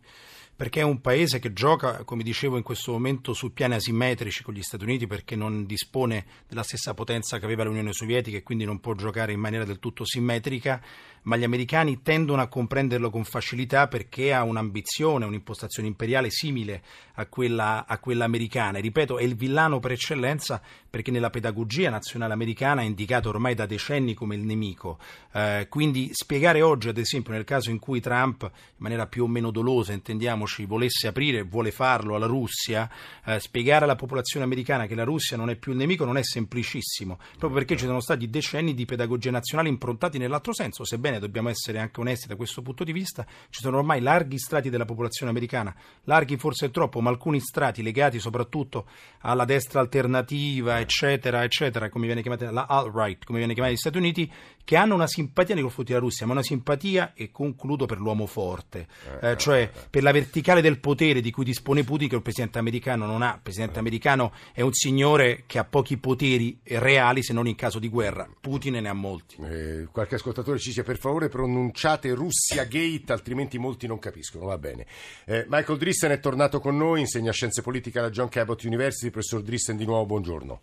perché 0.56 0.80
è 0.80 0.84
un 0.84 1.02
paese 1.02 1.38
che 1.38 1.52
gioca, 1.52 2.02
come 2.04 2.22
dicevo 2.22 2.56
in 2.56 2.62
questo 2.62 2.92
momento, 2.92 3.34
su 3.34 3.52
piani 3.52 3.75
asimmetrici 3.75 4.42
con 4.42 4.54
gli 4.54 4.62
Stati 4.62 4.84
Uniti 4.84 5.06
perché 5.06 5.36
non 5.36 5.66
dispone 5.66 6.25
della 6.48 6.62
stessa 6.62 6.94
potenza 6.94 7.38
che 7.38 7.44
aveva 7.44 7.64
l'Unione 7.64 7.92
Sovietica 7.92 8.38
e 8.38 8.42
quindi 8.42 8.64
non 8.64 8.80
può 8.80 8.94
giocare 8.94 9.32
in 9.32 9.40
maniera 9.40 9.66
del 9.66 9.78
tutto 9.78 10.06
simmetrica, 10.06 10.80
ma 11.25 11.36
gli 11.36 11.44
americani 11.44 12.00
tendono 12.00 12.40
a 12.40 12.48
comprenderlo 12.48 13.10
con 13.10 13.25
facilità 13.25 13.86
perché 13.86 14.32
ha 14.32 14.44
un'ambizione, 14.44 15.26
un'impostazione 15.26 15.88
imperiale 15.88 16.30
simile 16.30 16.82
a 17.16 17.26
quella, 17.26 17.87
a 17.87 17.99
quella 17.99 18.25
americana. 18.25 18.78
E 18.78 18.80
ripeto, 18.80 19.18
è 19.18 19.23
il 19.23 19.35
villano 19.35 19.78
per 19.78 19.92
eccellenza 19.92 20.61
perché 20.88 21.11
nella 21.11 21.30
pedagogia 21.30 21.90
nazionale 21.90 22.32
americana 22.32 22.80
è 22.80 22.85
indicato 22.85 23.28
ormai 23.28 23.54
da 23.54 23.66
decenni 23.66 24.14
come 24.14 24.35
il 24.35 24.44
nemico. 24.44 24.99
Eh, 25.32 25.66
quindi 25.68 26.11
spiegare 26.12 26.62
oggi, 26.62 26.88
ad 26.88 26.99
esempio, 26.99 27.32
nel 27.32 27.44
caso 27.44 27.70
in 27.70 27.78
cui 27.78 28.00
Trump, 28.00 28.42
in 28.42 28.50
maniera 28.76 29.06
più 29.06 29.25
o 29.25 29.26
meno 29.26 29.50
dolosa, 29.50 29.92
intendiamo, 29.92 30.37
intendiamoci, 30.37 30.66
volesse 30.66 31.06
aprire 31.06 31.42
vuole 31.42 31.70
farlo 31.70 32.14
alla 32.14 32.26
Russia, 32.26 32.88
eh, 33.25 33.40
spiegare 33.40 33.85
alla 33.85 33.96
popolazione 33.96 34.44
americana 34.44 34.87
che 34.87 34.94
la 34.94 35.04
Russia 35.04 35.37
non 35.37 35.50
è 35.50 35.56
più 35.56 35.73
il 35.73 35.78
nemico 35.78 36.04
non 36.04 36.16
è 36.16 36.23
semplicissimo, 36.23 37.18
proprio 37.38 37.52
perché 37.52 37.76
ci 37.76 37.87
sono 37.87 38.00
stati 38.00 38.28
decenni 38.28 38.75
di 38.75 38.85
pedagogia 38.85 39.30
nazionale 39.30 39.68
improntati 39.68 40.18
nell'altro 40.18 40.52
senso, 40.52 40.85
sebbene 40.85 41.18
dobbiamo 41.18 41.49
essere 41.49 41.78
anche 41.78 42.00
onesti 42.00 42.26
da 42.26 42.37
questo 42.37 42.62
punto 42.62 42.85
di 42.85 42.92
vista, 42.92 43.26
ci 43.50 43.61
sono 43.61 43.78
ormai 43.78 44.00
larghi 44.00 44.38
strati 44.38 44.70
della 44.70 44.85
popolazione 44.85 45.30
americana, 45.30 45.75
larghi 46.04 46.37
forse 46.37 46.70
troppo, 46.70 47.00
ma 47.06 47.12
alcuni 47.12 47.38
strati 47.38 47.82
legati 47.82 48.18
soprattutto 48.18 48.86
alla 49.20 49.44
destra 49.44 49.78
alternativa, 49.80 50.80
eccetera, 50.80 51.44
eccetera, 51.44 51.88
come 51.88 52.06
viene 52.06 52.20
chiamata 52.20 52.50
la 52.50 52.66
alt-right, 52.68 53.25
come 53.25 53.38
viene 53.38 53.52
chiamata 53.52 53.72
negli 53.72 53.80
Stati 53.80 53.98
Uniti, 53.98 54.32
che 54.66 54.75
hanno 54.75 54.94
una 54.94 55.06
simpatia 55.06 55.54
nei 55.54 55.62
confronti 55.62 55.92
della 55.92 56.04
Russia, 56.04 56.26
ma 56.26 56.32
una 56.32 56.42
simpatia, 56.42 57.12
e 57.14 57.30
concludo, 57.30 57.87
per 57.87 57.99
l'uomo 57.99 58.26
forte, 58.26 58.88
eh, 59.20 59.30
eh 59.30 59.37
cioè 59.37 59.70
per 59.88 60.02
la 60.02 60.11
verticale 60.11 60.61
del 60.61 60.80
potere 60.80 61.20
di 61.20 61.30
cui 61.30 61.44
dispone 61.44 61.85
Putin, 61.85 62.08
che 62.08 62.16
il 62.16 62.23
presidente 62.23 62.58
americano 62.58 63.06
non 63.06 63.23
ha. 63.23 63.35
Il 63.35 63.42
presidente 63.44 63.78
americano 63.78 64.32
è 64.52 64.62
un 64.62 64.73
signore 64.73 65.44
che 65.46 65.61
ha 65.61 65.64
pochi 65.64 65.99
poteri 65.99 66.58
reali, 66.64 67.23
se 67.23 67.32
non 67.32 67.46
in 67.46 67.54
caso 67.54 67.78
di 67.78 67.88
guerra. 67.88 68.28
Putin 68.40 68.73
ne 68.73 68.88
ha 68.88 68.92
molti. 68.92 69.37
Eh, 69.40 69.87
qualche 69.92 70.16
ascoltatore 70.16 70.58
ci 70.58 70.70
dice, 70.70 70.82
per 70.82 70.99
favore 70.99 71.28
pronunciate 71.28 72.12
Russia 72.12 72.64
Gate, 72.64 73.12
altrimenti 73.12 73.58
molti 73.58 73.87
non 73.87 74.00
capiscono. 74.00 74.46
Va 74.46 74.58
bene. 74.58 74.85
Eh, 75.26 75.46
Michael 75.49 75.78
Drissen 75.78 76.11
è 76.11 76.18
tornato 76.18 76.58
con 76.58 76.76
noi, 76.76 76.99
insegna 76.99 77.30
scienze 77.30 77.62
politiche 77.62 78.00
alla 78.00 78.11
John 78.11 78.28
Cabot 78.28 78.61
University. 78.64 79.11
Professor 79.11 79.42
Drissen, 79.42 79.76
di 79.76 79.85
nuovo, 79.85 80.06
buongiorno. 80.06 80.61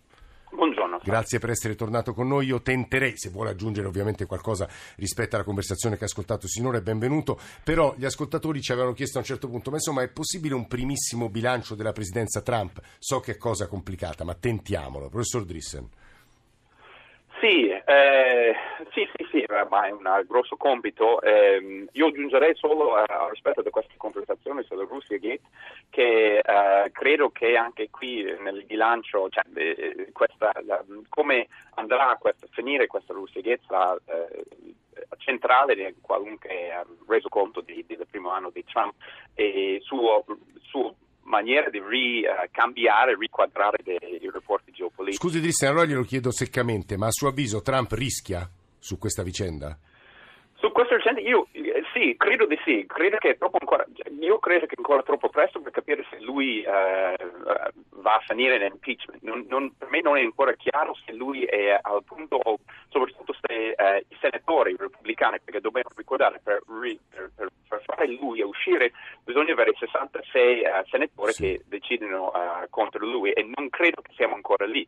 Grazie 1.04 1.38
per 1.38 1.50
essere 1.50 1.74
tornato 1.74 2.14
con 2.14 2.26
noi. 2.26 2.46
Io 2.46 2.62
tenterei, 2.62 3.12
se 3.16 3.28
vuole 3.28 3.50
aggiungere 3.50 3.86
ovviamente 3.86 4.24
qualcosa 4.24 4.66
rispetto 4.96 5.36
alla 5.36 5.44
conversazione 5.44 5.96
che 5.98 6.04
ha 6.04 6.06
ascoltato 6.06 6.48
sinora, 6.48 6.78
è 6.78 6.82
benvenuto. 6.82 7.38
Però 7.62 7.94
gli 7.96 8.06
ascoltatori 8.06 8.62
ci 8.62 8.72
avevano 8.72 8.94
chiesto 8.94 9.18
a 9.18 9.20
un 9.20 9.26
certo 9.26 9.48
punto, 9.48 9.68
ma 9.68 9.76
insomma 9.76 10.02
è 10.02 10.08
possibile 10.08 10.54
un 10.54 10.66
primissimo 10.66 11.28
bilancio 11.28 11.74
della 11.74 11.92
presidenza 11.92 12.40
Trump? 12.40 12.80
So 12.98 13.20
che 13.20 13.32
è 13.32 13.36
cosa 13.36 13.66
complicata, 13.66 14.24
ma 14.24 14.34
tentiamolo. 14.34 15.10
Professor 15.10 15.44
Drissen. 15.44 15.88
Sì, 17.44 17.68
eh, 17.68 18.54
sì, 18.92 19.06
sì, 19.14 19.26
sì, 19.30 19.44
ma 19.68 19.86
è 19.86 19.90
un 19.90 20.24
grosso 20.26 20.56
compito. 20.56 21.20
Eh, 21.20 21.86
io 21.92 22.06
aggiungerei 22.06 22.54
solo 22.54 22.98
eh, 22.98 23.04
rispetto 23.28 23.60
a 23.60 23.68
questa 23.68 23.92
conversazione 23.98 24.62
sulla 24.62 24.86
Russia 24.88 25.18
Gate 25.18 25.42
che 25.90 26.38
eh, 26.38 26.90
credo 26.90 27.28
che 27.28 27.54
anche 27.58 27.90
qui 27.90 28.22
nel 28.40 28.64
bilancio, 28.64 29.28
cioè, 29.28 29.44
eh, 29.56 30.08
questa, 30.12 30.52
la, 30.64 30.82
come 31.10 31.48
andrà 31.74 32.12
a 32.12 32.18
finire 32.48 32.86
questa 32.86 33.12
Russia 33.12 33.42
Gate 33.42 33.60
sarà 33.68 33.94
eh, 34.06 34.44
centrale 35.18 35.74
di 35.74 35.94
qualunque 36.00 36.82
reso 37.06 37.28
conto 37.28 37.60
di, 37.60 37.84
del 37.86 38.06
primo 38.10 38.30
anno 38.30 38.48
di 38.48 38.64
Trump 38.64 38.94
e 39.34 39.80
suo, 39.82 40.24
suo 40.62 40.94
maniera 41.24 41.70
di 41.70 41.80
ricambiare, 41.80 43.12
uh, 43.12 43.18
riquadrare 43.18 43.78
i 43.84 44.30
rapporti 44.32 44.72
geopolitici. 44.72 45.18
Scusi 45.18 45.40
Cristian, 45.40 45.72
allora 45.72 45.86
glielo 45.86 46.02
chiedo 46.02 46.30
seccamente, 46.30 46.96
ma 46.96 47.06
a 47.06 47.10
suo 47.10 47.28
avviso 47.28 47.62
Trump 47.62 47.92
rischia 47.92 48.48
su 48.78 48.98
questa 48.98 49.22
vicenda? 49.22 49.78
Su 50.54 50.72
questa 50.72 50.96
vicenda 50.96 51.20
io 51.20 51.46
eh, 51.52 51.83
sì, 51.94 52.16
credo 52.18 52.46
di 52.46 52.58
sì, 52.64 52.84
credo 52.86 53.16
che 53.18 53.38
ancora, 53.38 53.86
io 54.20 54.38
credo 54.40 54.66
che 54.66 54.74
è 54.74 54.78
ancora 54.78 55.02
troppo 55.02 55.28
presto 55.28 55.60
per 55.60 55.70
capire 55.72 56.04
se 56.10 56.20
lui 56.20 56.62
eh, 56.62 57.16
va 57.90 58.14
a 58.14 58.24
finire 58.26 58.56
in 58.56 58.62
impeachment. 58.62 59.22
Non, 59.22 59.46
non, 59.48 59.72
per 59.78 59.88
me 59.88 60.00
non 60.00 60.16
è 60.16 60.20
ancora 60.20 60.52
chiaro 60.54 60.94
se 61.06 61.12
lui 61.12 61.44
è 61.44 61.78
al 61.80 62.02
punto, 62.04 62.40
soprattutto 62.88 63.34
se 63.40 63.70
eh, 63.70 64.04
i 64.08 64.16
senatori 64.20 64.74
repubblicani, 64.76 65.38
perché 65.42 65.60
dobbiamo 65.60 65.90
ricordare 65.96 66.40
per, 66.42 66.62
per, 66.66 67.30
per, 67.34 67.48
per 67.68 67.82
fare 67.84 68.08
lui 68.08 68.40
a 68.40 68.46
uscire 68.46 68.92
bisogna 69.22 69.52
avere 69.52 69.72
66 69.78 70.60
uh, 70.60 70.64
eh, 70.64 70.84
senatori 70.88 71.32
sì. 71.32 71.42
che 71.42 71.62
decidono 71.66 72.26
uh, 72.26 72.68
contro 72.70 73.06
lui 73.06 73.30
e 73.30 73.48
non 73.54 73.70
credo 73.70 74.02
che 74.02 74.12
siamo 74.14 74.34
ancora 74.34 74.66
lì. 74.66 74.86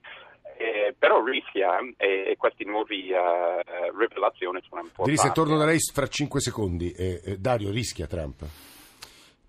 Eh, 0.59 0.95
però 0.99 1.23
rischia 1.23 1.79
eh, 1.99 2.31
e 2.31 2.37
queste 2.39 2.65
nuove 2.65 2.95
uh, 2.95 3.99
rivelazioni 3.99 4.63
sono 4.67 4.81
importanti. 4.81 5.11
Direi 5.11 5.17
se 5.19 5.33
torno 5.33 5.59
da 5.59 5.67
lei 5.67 5.79
fra 5.93 6.07
5 6.07 6.41
secondi, 6.41 6.93
eh, 6.93 7.37
Dario 7.39 7.71
rischia 7.71 8.07
Trump? 8.07 8.43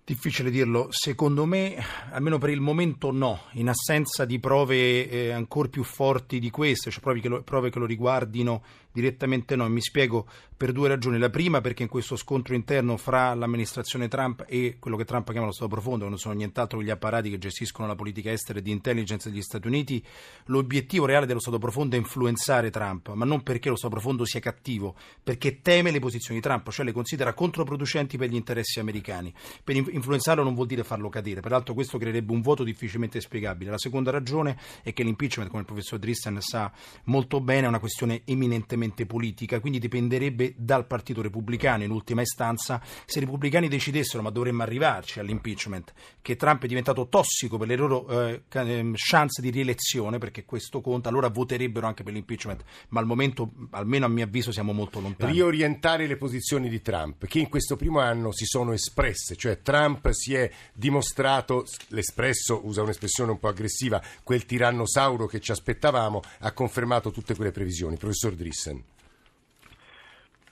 Difficile 0.08 0.50
dirlo, 0.50 0.86
secondo 0.88 1.44
me, 1.44 1.76
almeno 2.12 2.38
per 2.38 2.48
il 2.48 2.62
momento 2.62 3.12
no, 3.12 3.42
in 3.52 3.68
assenza 3.68 4.24
di 4.24 4.38
prove 4.38 5.06
eh, 5.06 5.32
ancora 5.32 5.68
più 5.68 5.84
forti 5.84 6.38
di 6.38 6.48
queste, 6.48 6.90
cioè 6.90 7.02
prove 7.02 7.20
che, 7.20 7.28
lo, 7.28 7.42
prove 7.42 7.68
che 7.68 7.78
lo 7.78 7.84
riguardino 7.84 8.62
direttamente 8.90 9.54
no. 9.54 9.68
Mi 9.68 9.82
spiego 9.82 10.26
per 10.56 10.72
due 10.72 10.88
ragioni. 10.88 11.18
La 11.18 11.30
prima 11.30 11.60
perché 11.60 11.84
in 11.84 11.88
questo 11.88 12.16
scontro 12.16 12.54
interno 12.54 12.96
fra 12.96 13.32
l'amministrazione 13.34 14.08
Trump 14.08 14.44
e 14.48 14.78
quello 14.80 14.96
che 14.96 15.04
Trump 15.04 15.30
chiama 15.30 15.46
lo 15.46 15.52
Stato 15.52 15.68
profondo, 15.68 16.04
che 16.04 16.10
non 16.10 16.18
sono 16.18 16.34
nient'altro 16.34 16.78
che 16.78 16.84
gli 16.84 16.90
apparati 16.90 17.30
che 17.30 17.38
gestiscono 17.38 17.86
la 17.86 17.94
politica 17.94 18.32
estera 18.32 18.58
e 18.58 18.62
di 18.62 18.72
intelligence 18.72 19.30
degli 19.30 19.42
Stati 19.42 19.68
Uniti, 19.68 20.04
l'obiettivo 20.46 21.06
reale 21.06 21.26
dello 21.26 21.38
Stato 21.38 21.58
profondo 21.58 21.94
è 21.94 21.98
influenzare 21.98 22.70
Trump, 22.70 23.12
ma 23.12 23.24
non 23.24 23.42
perché 23.42 23.68
lo 23.68 23.76
Stato 23.76 23.94
profondo 23.94 24.24
sia 24.24 24.40
cattivo, 24.40 24.96
perché 25.22 25.60
teme 25.62 25.92
le 25.92 26.00
posizioni 26.00 26.40
di 26.40 26.46
Trump, 26.46 26.68
cioè 26.70 26.84
le 26.84 26.92
considera 26.92 27.34
controproducenti 27.34 28.16
per 28.16 28.30
gli 28.30 28.36
interessi 28.36 28.80
americani. 28.80 29.32
Per 29.62 29.76
influenzarlo 29.98 30.42
non 30.42 30.54
vuol 30.54 30.66
dire 30.66 30.84
farlo 30.84 31.08
cadere, 31.08 31.40
peraltro 31.40 31.74
questo 31.74 31.98
creerebbe 31.98 32.32
un 32.32 32.40
voto 32.40 32.64
difficilmente 32.64 33.20
spiegabile. 33.20 33.70
La 33.70 33.78
seconda 33.78 34.10
ragione 34.10 34.56
è 34.82 34.92
che 34.92 35.02
l'impeachment, 35.02 35.48
come 35.48 35.60
il 35.60 35.66
professor 35.66 35.98
Drissen 35.98 36.40
sa 36.40 36.72
molto 37.04 37.40
bene, 37.40 37.66
è 37.66 37.68
una 37.68 37.78
questione 37.78 38.22
eminentemente 38.24 39.06
politica, 39.06 39.60
quindi 39.60 39.78
dipenderebbe 39.78 40.54
dal 40.56 40.86
Partito 40.86 41.22
Repubblicano 41.22 41.84
in 41.84 41.90
ultima 41.90 42.22
istanza 42.22 42.80
se 43.04 43.18
i 43.18 43.22
repubblicani 43.22 43.68
decidessero, 43.68 44.22
ma 44.22 44.30
dovremmo 44.30 44.62
arrivarci 44.62 45.20
all'impeachment, 45.20 45.92
che 46.22 46.36
Trump 46.36 46.64
è 46.64 46.66
diventato 46.66 47.08
tossico 47.08 47.58
per 47.58 47.68
le 47.68 47.76
loro 47.76 48.06
eh, 48.08 48.42
ehm, 48.50 48.94
chance 48.96 49.40
di 49.42 49.50
rielezione, 49.50 50.18
perché 50.18 50.44
questo 50.44 50.80
conta, 50.80 51.08
allora 51.08 51.28
voterebbero 51.28 51.86
anche 51.86 52.02
per 52.02 52.12
l'impeachment, 52.12 52.62
ma 52.88 53.00
al 53.00 53.06
momento, 53.06 53.52
almeno 53.70 54.06
a 54.06 54.08
mio 54.08 54.24
avviso, 54.24 54.52
siamo 54.52 54.72
molto 54.72 55.00
lontani. 55.00 55.32
Riorientare 55.32 56.06
le 56.06 56.16
posizioni 56.16 56.68
di 56.68 56.80
Trump, 56.80 57.26
che 57.26 57.38
in 57.38 57.48
questo 57.48 57.76
primo 57.76 58.00
anno 58.00 58.32
si 58.32 58.44
sono 58.44 58.72
espresse, 58.72 59.36
cioè 59.36 59.60
Trump 59.60 59.87
Trump 59.88 60.10
si 60.10 60.34
è 60.34 60.50
dimostrato, 60.74 61.64
l'espresso 61.88 62.60
usa 62.66 62.82
un'espressione 62.82 63.30
un 63.30 63.38
po' 63.38 63.48
aggressiva, 63.48 64.00
quel 64.22 64.44
tirannosauro 64.44 65.26
che 65.26 65.40
ci 65.40 65.50
aspettavamo, 65.50 66.20
ha 66.40 66.52
confermato 66.52 67.10
tutte 67.10 67.34
quelle 67.34 67.52
previsioni. 67.52 67.96
Professor 67.96 68.32
Drissen. 68.34 68.82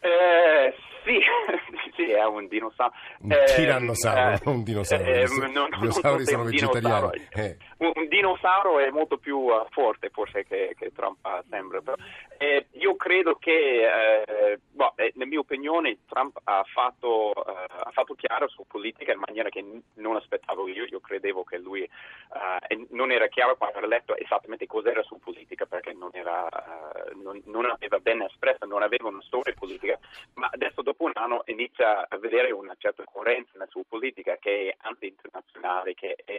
Eh, 0.00 0.74
sì, 1.04 1.18
sì, 1.96 2.10
è 2.10 2.24
un 2.24 2.48
dinosauro. 2.48 2.94
Un 3.20 3.34
tirannosauro, 3.54 4.38
non 4.44 4.54
un 4.56 4.62
dinosauro. 4.62 5.04
eh, 5.04 5.22
I 5.24 5.38
non- 5.38 5.52
non 5.52 5.68
dinosauri 5.80 6.24
sono 6.24 6.44
vegetariani. 6.44 7.10
dinosauro- 7.10 7.12
Eh. 7.30 7.56
Un, 7.78 7.92
un 7.94 8.08
dinosauro 8.08 8.78
è 8.78 8.88
molto 8.90 9.18
più 9.18 9.46
forte 9.70 10.08
forse 10.10 10.44
che, 10.44 10.74
che 10.78 10.92
Trump 10.94 11.18
sembra. 11.50 11.80
però. 11.82 11.96
Eh, 12.38 12.66
io 12.72 12.96
credo 12.96 13.36
che, 13.36 14.22
eh, 14.22 14.58
boh, 14.70 14.92
eh, 14.96 15.12
nella 15.14 15.26
mia 15.28 15.38
opinione, 15.38 15.98
Trump 16.06 16.38
ha 16.44 16.62
fatto, 16.64 17.32
eh, 17.34 17.66
ha 17.68 17.90
fatto 17.92 18.14
chiaro 18.14 18.46
su 18.48 18.66
politica 18.66 19.12
in 19.12 19.22
maniera 19.24 19.48
che 19.48 19.62
n- 19.62 19.80
non 19.94 20.16
aspettavo 20.16 20.68
io. 20.68 20.84
Io 20.84 21.00
credevo 21.00 21.44
che 21.44 21.58
lui 21.58 21.82
eh, 21.82 22.86
non 22.90 23.10
era 23.10 23.28
chiaro 23.28 23.56
quando 23.56 23.78
era 23.78 23.86
letto 23.86 24.16
esattamente 24.16 24.66
cos'era 24.66 25.02
su 25.02 25.18
politica 25.18 25.64
perché 25.66 25.92
non, 25.94 26.10
era, 26.12 26.46
eh, 26.48 27.14
non, 27.14 27.40
non 27.46 27.64
aveva 27.66 27.98
ben 28.00 28.20
espresso, 28.22 28.66
non 28.66 28.82
aveva 28.82 29.08
una 29.08 29.22
storia 29.22 29.54
politica. 29.54 29.98
Ma 30.34 30.48
adesso 30.52 30.82
dopo 30.82 31.04
un 31.04 31.12
anno 31.14 31.42
inizia 31.46 32.06
a 32.08 32.18
vedere 32.18 32.50
una 32.50 32.74
certa 32.78 33.04
coerenza 33.04 33.50
nella 33.54 33.66
sua 33.70 33.82
politica 33.88 34.36
che 34.38 34.68
è 34.70 34.76
anti-internazionale, 34.86 35.94
che, 35.94 36.16
è, 36.24 36.38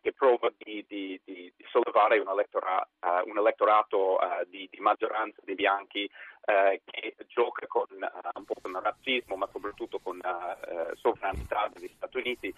che 0.00 0.12
prova 0.12 0.52
di- 0.56 0.84
di- 0.86 1.20
di 1.24 1.52
sollevare 1.74 2.18
un, 2.18 2.28
elettora- 2.28 2.86
eh, 3.00 3.22
un 3.26 3.38
elettorato 3.38 4.20
eh, 4.20 4.46
di, 4.48 4.68
di 4.70 4.78
maggioranza 4.78 5.40
di 5.44 5.54
bianchi 5.54 6.08
eh, 6.46 6.80
che 6.84 7.16
gioca 7.26 7.66
con, 7.66 7.86
un 7.90 8.44
po' 8.44 8.54
con 8.62 8.70
il 8.70 8.80
razzismo, 8.80 9.34
ma 9.34 9.48
soprattutto 9.50 9.98
con 9.98 10.18
la 10.20 10.56
sovranità 10.94 11.68
degli 11.72 11.90
Stati 11.96 12.18
Uniti. 12.18 12.54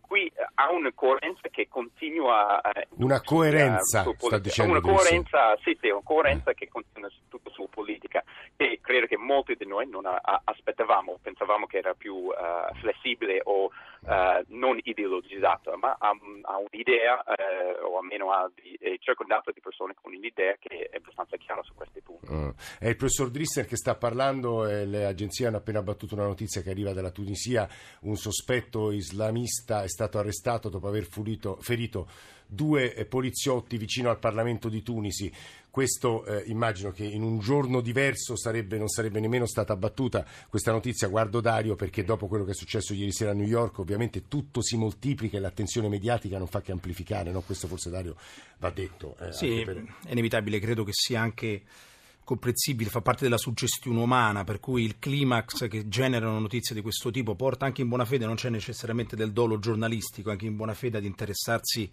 Qui 0.00 0.32
ha 0.54 0.72
una 0.72 0.90
coerenza 0.94 1.50
che 1.50 1.68
continua 1.68 2.62
Una 2.96 3.20
coerenza, 3.20 4.04
sta 4.16 4.38
dicendo 4.38 4.72
una 4.72 4.80
coerenza, 4.80 5.54
sì, 5.62 5.76
sì, 5.78 5.90
una 5.90 6.00
coerenza 6.02 6.54
che 6.54 6.66
continua 6.66 7.10
su 7.10 7.20
tutta 7.28 7.47
su 7.58 7.68
politica 7.68 8.22
e 8.56 8.78
credo 8.80 9.06
che 9.06 9.16
molti 9.16 9.56
di 9.56 9.66
noi 9.66 9.88
non 9.88 10.06
a- 10.06 10.20
a- 10.22 10.42
aspettavamo, 10.44 11.18
pensavamo 11.20 11.66
che 11.66 11.78
era 11.78 11.94
più 11.94 12.30
eh, 12.30 12.78
flessibile 12.78 13.40
o 13.42 13.70
eh, 14.06 14.44
non 14.48 14.78
ideologizzata, 14.80 15.76
ma 15.76 15.96
ha, 15.98 16.10
ha 16.42 16.56
un'idea 16.58 17.24
eh, 17.24 17.80
o 17.82 17.98
almeno 17.98 18.30
ha 18.30 18.48
di, 18.54 18.78
è 18.80 18.96
circondato 19.00 19.50
di 19.50 19.60
persone 19.60 19.94
con 20.00 20.14
un'idea 20.14 20.54
che 20.60 20.88
è 20.90 20.96
abbastanza 20.96 21.36
chiara 21.36 21.62
su 21.62 21.74
questi 21.74 22.00
punti. 22.00 22.32
Mm. 22.32 22.50
È 22.78 22.86
il 22.86 22.96
professor 22.96 23.30
Drisser 23.30 23.66
che 23.66 23.76
sta 23.76 23.96
parlando, 23.96 24.66
e 24.68 24.86
le 24.86 25.04
agenzie 25.04 25.46
hanno 25.46 25.56
appena 25.56 25.82
battuto 25.82 26.14
una 26.14 26.26
notizia 26.26 26.62
che 26.62 26.70
arriva 26.70 26.92
dalla 26.92 27.10
Tunisia, 27.10 27.68
un 28.02 28.14
sospetto 28.14 28.92
islamista 28.92 29.82
è 29.82 29.88
stato 29.88 30.18
arrestato 30.18 30.68
dopo 30.68 30.86
aver 30.86 31.04
ferito, 31.04 31.56
ferito 31.60 32.06
due 32.48 32.94
eh, 32.94 33.04
poliziotti 33.04 33.76
vicino 33.76 34.10
al 34.10 34.18
Parlamento 34.18 34.68
di 34.68 34.82
Tunisi. 34.82 35.30
Questo 35.70 36.24
eh, 36.24 36.44
immagino 36.46 36.90
che 36.90 37.04
in 37.04 37.22
un 37.22 37.38
giorno 37.38 37.80
diverso 37.80 38.36
sarebbe, 38.36 38.78
non 38.78 38.88
sarebbe 38.88 39.20
nemmeno 39.20 39.46
stata 39.46 39.76
battuta 39.76 40.26
questa 40.48 40.72
notizia, 40.72 41.06
guardo 41.08 41.40
Dario, 41.40 41.76
perché 41.76 42.02
dopo 42.04 42.26
quello 42.26 42.44
che 42.44 42.50
è 42.52 42.54
successo 42.54 42.94
ieri 42.94 43.12
sera 43.12 43.30
a 43.30 43.34
New 43.34 43.46
York 43.46 43.78
ovviamente 43.78 44.26
tutto 44.26 44.62
si 44.62 44.76
moltiplica 44.76 45.36
e 45.36 45.40
l'attenzione 45.40 45.88
mediatica 45.88 46.38
non 46.38 46.48
fa 46.48 46.62
che 46.62 46.72
amplificare, 46.72 47.30
no? 47.30 47.42
questo 47.42 47.68
forse 47.68 47.90
Dario 47.90 48.16
va 48.58 48.70
detto. 48.70 49.14
eh, 49.20 49.32
Sì, 49.32 49.62
per- 49.64 49.84
è 50.04 50.12
inevitabile, 50.12 50.58
credo 50.58 50.82
che 50.82 50.92
sia 50.92 51.20
anche 51.20 51.62
comprensibile, 52.28 52.90
fa 52.90 53.00
parte 53.00 53.24
della 53.24 53.38
suggestione 53.38 53.98
umana, 54.00 54.44
per 54.44 54.60
cui 54.60 54.84
il 54.84 54.98
climax 54.98 55.66
che 55.66 55.88
generano 55.88 56.38
notizie 56.38 56.74
di 56.74 56.82
questo 56.82 57.10
tipo 57.10 57.34
porta 57.34 57.64
anche 57.64 57.80
in 57.80 57.88
buona 57.88 58.04
fede, 58.04 58.26
non 58.26 58.34
c'è 58.34 58.50
necessariamente 58.50 59.16
del 59.16 59.32
dolo 59.32 59.58
giornalistico, 59.58 60.30
anche 60.30 60.44
in 60.44 60.54
buona 60.54 60.74
fede 60.74 60.98
ad 60.98 61.04
interessarsi 61.04 61.90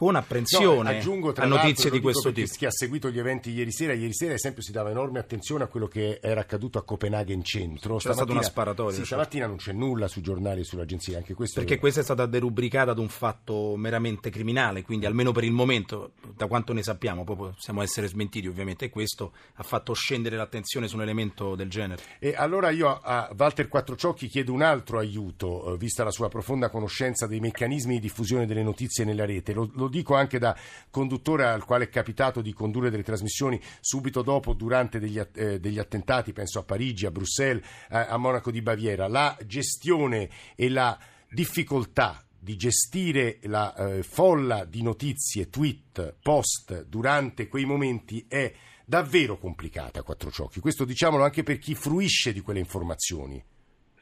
con 0.00 0.16
apprensione 0.16 0.92
No, 0.92 0.96
aggiungo, 0.98 1.32
a 1.36 1.44
notizie 1.44 1.90
di 1.90 2.00
questo 2.00 2.32
tipo. 2.32 2.48
chi- 2.56 2.64
ha 2.64 2.70
seguito 2.70 3.10
gli 3.10 3.18
eventi 3.18 3.50
ieri 3.50 3.70
sera, 3.70 3.92
ieri 3.92 4.14
sera, 4.14 4.30
ad 4.30 4.38
esempio, 4.38 4.62
si 4.62 4.72
dava 4.72 4.88
enorme 4.88 5.18
attenzione 5.18 5.64
a 5.64 5.66
quello 5.66 5.88
che 5.88 6.20
era 6.22 6.40
accaduto 6.40 6.78
a 6.78 6.84
Copenaghen 6.84 7.42
centro. 7.44 7.98
C'era 7.98 8.14
stata 8.14 8.32
una 8.32 8.40
sparatoria, 8.40 8.92
Sì, 8.92 9.04
certo. 9.04 9.08
stamattina 9.14 9.46
non 9.46 9.56
c'è 9.56 9.72
nulla 9.72 10.08
sui 10.08 10.22
giornali 10.22 10.60
e 10.60 10.64
sull'agenzia, 10.64 11.18
anche 11.18 11.34
questo. 11.34 11.60
Perché 11.60 11.78
questa 11.78 12.00
è 12.00 12.02
stata 12.02 12.24
derubricata 12.24 12.92
ad 12.92 12.98
un 12.98 13.08
fatto 13.10 13.74
meramente 13.76 14.30
criminale, 14.30 14.80
quindi 14.80 15.04
almeno 15.04 15.32
per 15.32 15.44
il 15.44 15.52
momento, 15.52 16.12
da 16.34 16.46
quanto 16.46 16.72
ne 16.72 16.82
sappiamo, 16.82 17.22
poi 17.24 17.36
possiamo 17.36 17.82
essere 17.82 18.06
smentiti 18.08 18.46
ovviamente, 18.46 18.86
e 18.86 18.88
questo 18.88 19.34
ha 19.56 19.62
fatto 19.62 19.92
scendere 19.92 20.36
l'attenzione 20.36 20.88
su 20.88 20.96
un 20.96 21.02
elemento 21.02 21.54
del 21.54 21.68
genere. 21.68 22.00
E 22.18 22.32
allora 22.34 22.70
io 22.70 22.88
a 22.88 23.30
Walter 23.36 23.68
Quattrociocchi 23.68 24.28
chiedo 24.28 24.54
un 24.54 24.62
altro 24.62 24.96
aiuto, 24.98 25.74
eh, 25.74 25.76
vista 25.76 26.04
la 26.04 26.10
sua 26.10 26.30
profonda 26.30 26.70
conoscenza 26.70 27.26
dei 27.26 27.40
meccanismi 27.40 27.96
di 27.96 28.00
diffusione 28.00 28.46
delle 28.46 28.62
notizie 28.62 29.04
nella 29.04 29.26
rete. 29.26 29.52
Lo, 29.52 29.68
lo 29.74 29.88
dico 29.90 30.14
anche 30.14 30.38
da 30.38 30.56
conduttore 30.90 31.44
al 31.44 31.64
quale 31.64 31.84
è 31.84 31.88
capitato 31.88 32.40
di 32.40 32.52
condurre 32.52 32.90
delle 32.90 33.02
trasmissioni 33.02 33.60
subito 33.80 34.22
dopo, 34.22 34.54
durante 34.54 34.98
degli, 34.98 35.20
eh, 35.34 35.60
degli 35.60 35.78
attentati, 35.78 36.32
penso 36.32 36.60
a 36.60 36.64
Parigi, 36.64 37.04
a 37.06 37.10
Bruxelles, 37.10 37.62
eh, 37.90 37.96
a 37.96 38.16
Monaco 38.16 38.50
di 38.50 38.62
Baviera. 38.62 39.08
La 39.08 39.36
gestione 39.44 40.28
e 40.56 40.70
la 40.70 40.98
difficoltà 41.28 42.24
di 42.42 42.56
gestire 42.56 43.38
la 43.42 43.74
eh, 43.74 44.02
folla 44.02 44.64
di 44.64 44.82
notizie, 44.82 45.50
tweet, 45.50 46.16
post 46.22 46.86
durante 46.86 47.48
quei 47.48 47.66
momenti 47.66 48.24
è 48.26 48.50
davvero 48.86 49.36
complicata, 49.36 50.02
Quattrociocchi. 50.02 50.58
Questo 50.58 50.84
diciamolo 50.84 51.22
anche 51.22 51.42
per 51.42 51.58
chi 51.58 51.74
fruisce 51.74 52.32
di 52.32 52.40
quelle 52.40 52.58
informazioni. 52.58 53.44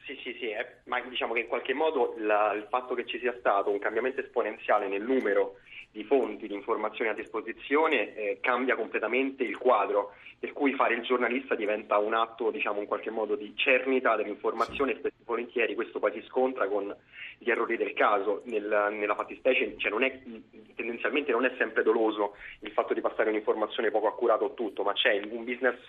Sì, 0.05 0.17
sì, 0.23 0.35
sì, 0.39 0.49
eh, 0.49 0.81
ma 0.85 0.99
diciamo 1.01 1.33
che 1.33 1.41
in 1.41 1.47
qualche 1.47 1.73
modo 1.73 2.15
la- 2.17 2.53
il 2.53 2.65
fatto 2.69 2.95
che 2.95 3.05
ci 3.05 3.19
sia 3.19 3.35
stato 3.39 3.69
un 3.69 3.77
cambiamento 3.77 4.21
esponenziale 4.21 4.87
nel 4.87 5.03
numero 5.03 5.57
di 5.91 6.03
fonti 6.03 6.47
di 6.47 6.53
informazioni 6.53 7.09
a 7.09 7.13
disposizione 7.13 8.15
eh, 8.15 8.37
cambia 8.41 8.75
completamente 8.75 9.43
il 9.43 9.57
quadro, 9.57 10.13
per 10.39 10.53
cui 10.53 10.73
fare 10.73 10.93
il 10.93 11.01
giornalista 11.01 11.55
diventa 11.55 11.97
un 11.97 12.13
atto, 12.13 12.51
diciamo, 12.51 12.79
in 12.79 12.87
qualche 12.87 13.09
modo 13.09 13.35
di 13.35 13.53
cernita 13.55 14.15
dell'informazione 14.15 14.93
e 14.93 14.95
spesso 14.95 15.15
e 15.19 15.25
volentieri 15.25 15.75
questo 15.75 15.99
poi 15.99 16.13
si 16.13 16.23
scontra 16.27 16.67
con 16.67 16.95
gli 17.37 17.49
errori 17.49 17.75
del 17.75 17.93
caso. 17.93 18.41
Nel- 18.45 18.87
nella 18.91 19.15
fattispecie 19.15 19.75
cioè 19.77 19.91
non 19.91 20.03
è, 20.03 20.21
tendenzialmente 20.75 21.31
non 21.31 21.45
è 21.45 21.53
sempre 21.57 21.83
doloso 21.83 22.35
il 22.61 22.71
fatto 22.71 22.93
di 22.93 23.01
passare 23.01 23.29
un'informazione 23.29 23.91
poco 23.91 24.07
accurata 24.07 24.43
o 24.43 24.53
tutto, 24.53 24.83
ma 24.83 24.93
c'è 24.93 25.19
un, 25.29 25.43
business, 25.43 25.79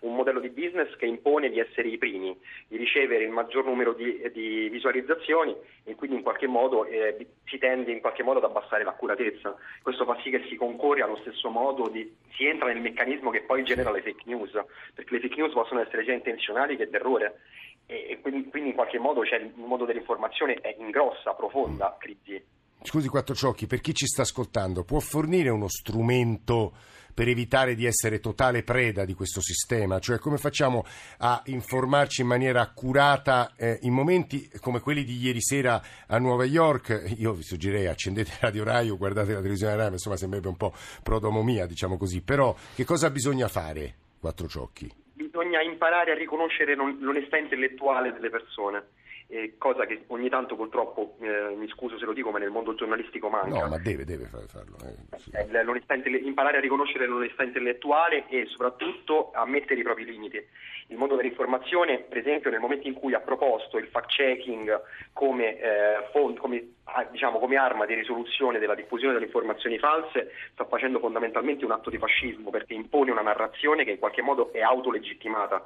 un 0.00 0.14
modello 0.14 0.40
di 0.40 0.50
business 0.50 0.94
che 0.96 1.06
impone 1.06 1.50
di 1.50 1.58
essere 1.58 1.88
i 1.88 1.98
primi, 1.98 2.38
di 2.68 2.76
ricevere 2.76 3.24
il 3.24 3.30
maggior 3.30 3.64
numero 3.64 3.92
di, 3.92 4.30
di 4.32 4.68
visualizzazioni 4.70 5.54
e 5.84 5.94
quindi 5.94 6.16
in 6.16 6.22
qualche 6.22 6.46
modo 6.46 6.84
eh, 6.84 7.26
si 7.44 7.58
tende 7.58 7.90
in 7.92 8.00
qualche 8.00 8.22
modo 8.22 8.38
ad 8.38 8.44
abbassare 8.44 8.84
l'accuratezza. 8.84 9.39
Questo 9.82 10.04
fa 10.04 10.18
sì 10.22 10.30
che 10.30 10.44
si 10.48 10.56
concorre 10.56 11.02
allo 11.02 11.18
stesso 11.22 11.48
modo, 11.50 11.88
di, 11.88 12.16
si 12.34 12.46
entra 12.46 12.68
nel 12.68 12.80
meccanismo 12.80 13.30
che 13.30 13.42
poi 13.42 13.64
genera 13.64 13.90
le 13.90 14.02
fake 14.02 14.22
news, 14.26 14.50
perché 14.94 15.14
le 15.14 15.20
fake 15.20 15.36
news 15.36 15.52
possono 15.52 15.80
essere 15.80 16.04
sia 16.04 16.14
intenzionali 16.14 16.76
che 16.76 16.88
d'errore 16.88 17.40
e, 17.86 18.06
e 18.10 18.20
quindi, 18.20 18.48
quindi 18.48 18.70
in 18.70 18.74
qualche 18.76 18.98
modo 18.98 19.24
cioè, 19.24 19.38
il 19.38 19.52
mondo 19.56 19.84
dell'informazione 19.84 20.54
è 20.54 20.76
in 20.78 20.90
grossa, 20.90 21.34
profonda 21.34 21.96
crisi. 21.98 22.40
Scusi 22.82 23.08
Quattrociocchi, 23.08 23.66
per 23.66 23.80
chi 23.80 23.92
ci 23.92 24.06
sta 24.06 24.22
ascoltando, 24.22 24.84
può 24.84 25.00
fornire 25.00 25.50
uno 25.50 25.68
strumento 25.68 26.72
per 27.12 27.28
evitare 27.28 27.74
di 27.74 27.86
essere 27.86 28.20
totale 28.20 28.62
preda 28.62 29.04
di 29.04 29.14
questo 29.14 29.40
sistema? 29.40 29.98
Cioè 29.98 30.18
come 30.18 30.36
facciamo 30.38 30.84
a 31.18 31.42
informarci 31.46 32.20
in 32.22 32.26
maniera 32.26 32.60
accurata 32.60 33.52
eh, 33.56 33.78
in 33.82 33.92
momenti 33.92 34.50
come 34.60 34.80
quelli 34.80 35.04
di 35.04 35.16
ieri 35.18 35.40
sera 35.40 35.80
a 36.06 36.18
Nuova 36.18 36.44
York? 36.44 37.12
Io 37.18 37.32
vi 37.32 37.42
suggerirei 37.42 37.86
accendete 37.86 38.32
Radio 38.40 38.64
Rai 38.64 38.90
o 38.90 38.96
guardate 38.96 39.32
la 39.32 39.38
televisione 39.38 39.76
Rai, 39.76 39.92
insomma 39.92 40.16
sembrerebbe 40.16 40.50
un 40.50 40.56
po' 40.56 40.72
prodomomia, 41.02 41.66
diciamo 41.66 41.96
così. 41.96 42.20
Però 42.22 42.54
che 42.74 42.84
cosa 42.84 43.10
bisogna 43.10 43.48
fare, 43.48 43.94
Quattrociocchi? 44.20 44.92
Bisogna 45.14 45.62
imparare 45.62 46.12
a 46.12 46.14
riconoscere 46.14 46.74
l'on- 46.74 46.98
l'onestà 47.00 47.36
intellettuale 47.36 48.12
delle 48.12 48.30
persone. 48.30 48.84
Eh, 49.30 49.54
cosa 49.58 49.86
che 49.86 50.04
ogni 50.08 50.28
tanto 50.28 50.56
purtroppo, 50.56 51.14
eh, 51.20 51.54
mi 51.54 51.68
scuso 51.68 51.98
se 51.98 52.04
lo 52.04 52.12
dico, 52.12 52.30
ma 52.30 52.38
nel 52.38 52.50
mondo 52.50 52.74
giornalistico 52.74 53.28
manca. 53.28 53.60
No, 53.60 53.68
ma 53.68 53.78
deve, 53.78 54.04
deve 54.04 54.24
fa- 54.24 54.40
farlo. 54.46 54.76
eh, 54.84 55.18
sì. 55.18 55.30
Eh, 55.32 55.94
intelle- 55.94 56.18
imparare 56.18 56.56
a 56.56 56.60
riconoscere 56.60 57.06
l'onestà 57.06 57.44
intellettuale 57.44 58.26
e 58.28 58.46
soprattutto 58.46 59.30
a 59.32 59.46
mettere 59.46 59.80
i 59.80 59.84
propri 59.84 60.04
limiti. 60.04 60.44
Il 60.88 60.96
mondo 60.96 61.14
dell'informazione, 61.14 62.00
per 62.00 62.18
esempio, 62.18 62.50
nel 62.50 62.58
momento 62.58 62.88
in 62.88 62.94
cui 62.94 63.14
ha 63.14 63.20
proposto 63.20 63.78
il 63.78 63.86
fact-checking 63.86 64.82
come, 65.12 65.58
eh, 65.58 66.08
fon- 66.10 66.36
come, 66.36 66.74
ah, 66.84 67.04
diciamo, 67.04 67.38
come 67.38 67.56
arma 67.56 67.86
di 67.86 67.94
risoluzione 67.94 68.58
della 68.58 68.74
diffusione 68.74 69.12
delle 69.12 69.26
informazioni 69.26 69.78
false, 69.78 70.32
sta 70.52 70.64
facendo 70.64 70.98
fondamentalmente 70.98 71.64
un 71.64 71.70
atto 71.70 71.90
di 71.90 71.98
fascismo 71.98 72.50
perché 72.50 72.74
impone 72.74 73.12
una 73.12 73.22
narrazione 73.22 73.84
che 73.84 73.92
in 73.92 73.98
qualche 74.00 74.22
modo 74.22 74.52
è 74.52 74.60
autolegittimata. 74.60 75.62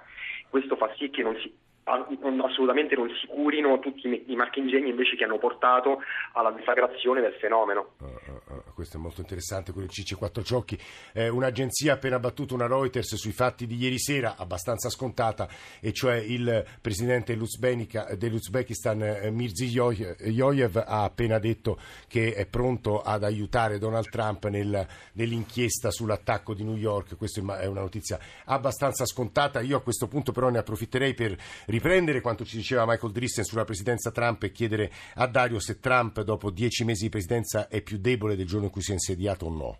Questo 0.50 0.77
fa 0.77 0.92
sì 0.98 1.09
che 1.09 1.22
non 1.22 1.35
si 1.40 1.50
assolutamente 1.85 2.94
non 2.94 3.09
si 3.20 3.27
curino 3.27 3.79
tutti 3.79 4.25
i 4.27 4.37
marchingegni 4.37 4.90
invece 4.90 5.16
che 5.16 5.25
hanno 5.25 5.38
portato 5.38 6.01
alla 6.33 6.51
deflagrazione 6.51 7.20
del 7.20 7.35
fenomeno. 7.35 7.92
Ah, 8.01 8.05
ah, 8.05 8.55
ah, 8.55 8.62
questo 8.75 8.97
è 8.97 9.01
molto 9.01 9.20
interessante, 9.20 9.73
quello 9.73 9.87
di 9.87 9.92
Cicci 9.92 10.14
Quattrociocchi. 10.14 10.79
Eh, 11.12 11.29
un'agenzia 11.29 11.92
ha 11.92 11.94
appena 11.97 12.18
battuto 12.18 12.55
una 12.55 12.66
Reuters 12.66 13.16
sui 13.16 13.33
fatti 13.33 13.66
di 13.66 13.77
ieri 13.77 13.99
sera, 13.99 14.37
abbastanza 14.38 14.88
scontata, 14.88 15.49
e 15.81 15.92
cioè 15.92 16.16
il 16.16 16.64
presidente 16.81 17.37
dell'Uzbekistan 17.37 19.03
eh, 19.03 19.31
Mirziyoyev 19.31 20.77
ha 20.87 21.05
appena 21.05 21.38
detto 21.38 21.79
che 22.09 22.33
è 22.35 22.47
pronto 22.47 23.03
ad 23.03 23.25
aiutare 23.25 23.79
Donald 23.79 24.09
Trump 24.09 24.47
nel- 24.47 24.87
nell'inchiesta 25.12 25.90
sull'attacco 25.90 26.55
di 26.55 26.64
New 26.64 26.77
York. 26.77 27.16
Questa 27.16 27.40
è 27.59 27.66
una 27.66 27.81
notizia 27.81 28.18
abbastanza 28.47 29.05
scontata. 29.05 29.61
Io 29.61 29.77
a 29.77 29.83
questo 29.83 30.09
punto 30.09 30.33
però 30.33 30.49
ne 30.49 30.59
approfitterei 30.59 31.14
per 31.14 31.37
riprendere 31.74 32.20
quanto 32.20 32.44
ci 32.44 32.56
diceva 32.56 32.87
Michael 32.87 33.12
Drissen 33.12 33.44
sulla 33.44 33.64
presidenza 33.64 34.12
Trump 34.12 34.42
e 34.44 34.52
chiedere 34.52 34.92
a 35.14 35.26
Dario 35.26 35.58
se 35.58 35.80
Trump 35.80 36.20
dopo 36.22 36.50
dieci 36.50 36.84
mesi 36.84 37.04
di 37.04 37.08
presidenza 37.08 37.66
è 37.68 37.82
più 37.82 37.98
debole 37.98 38.37
del 38.37 38.46
giorno 38.46 38.66
in 38.66 38.70
cui 38.70 38.82
si 38.82 38.90
è 38.90 38.94
insediato 38.94 39.46
o 39.46 39.50
no. 39.50 39.78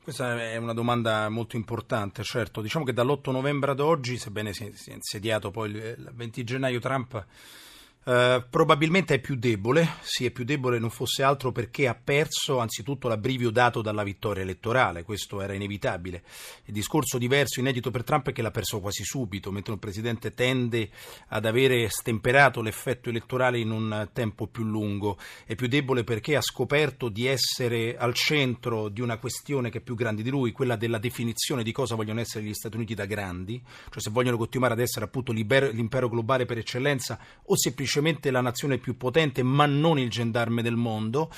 Questa 0.00 0.40
è 0.40 0.56
una 0.56 0.72
domanda 0.72 1.28
molto 1.28 1.56
importante, 1.56 2.22
certo. 2.22 2.60
Diciamo 2.60 2.84
che 2.84 2.92
dall'8 2.92 3.32
novembre 3.32 3.72
ad 3.72 3.80
oggi, 3.80 4.16
sebbene 4.18 4.52
si 4.52 4.64
è 4.64 4.92
insediato 4.92 5.50
poi 5.50 5.70
il 5.70 6.12
20 6.14 6.44
gennaio, 6.44 6.78
Trump 6.78 7.26
Uh, 8.06 8.40
probabilmente 8.48 9.14
è 9.14 9.18
più 9.18 9.34
debole, 9.34 9.94
sì 10.02 10.26
è 10.26 10.30
più 10.30 10.44
debole 10.44 10.78
non 10.78 10.90
fosse 10.90 11.24
altro 11.24 11.50
perché 11.50 11.88
ha 11.88 11.96
perso 11.96 12.60
anzitutto 12.60 13.08
l'abbrivio 13.08 13.50
dato 13.50 13.82
dalla 13.82 14.04
vittoria 14.04 14.44
elettorale, 14.44 15.02
questo 15.02 15.40
era 15.42 15.54
inevitabile. 15.54 16.22
Il 16.66 16.72
discorso 16.72 17.18
diverso, 17.18 17.58
inedito 17.58 17.90
per 17.90 18.04
Trump 18.04 18.28
è 18.28 18.32
che 18.32 18.42
l'ha 18.42 18.52
perso 18.52 18.78
quasi 18.78 19.02
subito, 19.02 19.50
mentre 19.50 19.72
un 19.72 19.80
presidente 19.80 20.34
tende 20.34 20.88
ad 21.30 21.46
avere 21.46 21.88
stemperato 21.88 22.62
l'effetto 22.62 23.08
elettorale 23.08 23.58
in 23.58 23.72
un 23.72 24.08
tempo 24.12 24.46
più 24.46 24.62
lungo. 24.62 25.18
È 25.44 25.56
più 25.56 25.66
debole 25.66 26.04
perché 26.04 26.36
ha 26.36 26.42
scoperto 26.42 27.08
di 27.08 27.26
essere 27.26 27.96
al 27.96 28.14
centro 28.14 28.88
di 28.88 29.00
una 29.00 29.18
questione 29.18 29.68
che 29.68 29.78
è 29.78 29.80
più 29.80 29.96
grande 29.96 30.22
di 30.22 30.30
lui, 30.30 30.52
quella 30.52 30.76
della 30.76 30.98
definizione 30.98 31.64
di 31.64 31.72
cosa 31.72 31.96
vogliono 31.96 32.20
essere 32.20 32.44
gli 32.44 32.54
Stati 32.54 32.76
Uniti 32.76 32.94
da 32.94 33.04
grandi, 33.04 33.60
cioè 33.90 34.00
se 34.00 34.10
vogliono 34.10 34.36
continuare 34.36 34.74
ad 34.74 34.80
essere 34.80 35.06
appunto 35.06 35.32
l'impero 35.32 36.08
globale 36.08 36.44
per 36.44 36.58
eccellenza 36.58 37.18
o 37.42 37.56
semplicemente 37.56 37.94
semplicemente 37.96 38.30
la 38.30 38.40
nazione 38.40 38.78
più 38.78 38.96
potente, 38.96 39.42
ma 39.42 39.66
non 39.66 39.98
il 39.98 40.10
gendarme 40.10 40.62
del 40.62 40.76
mondo, 40.76 41.30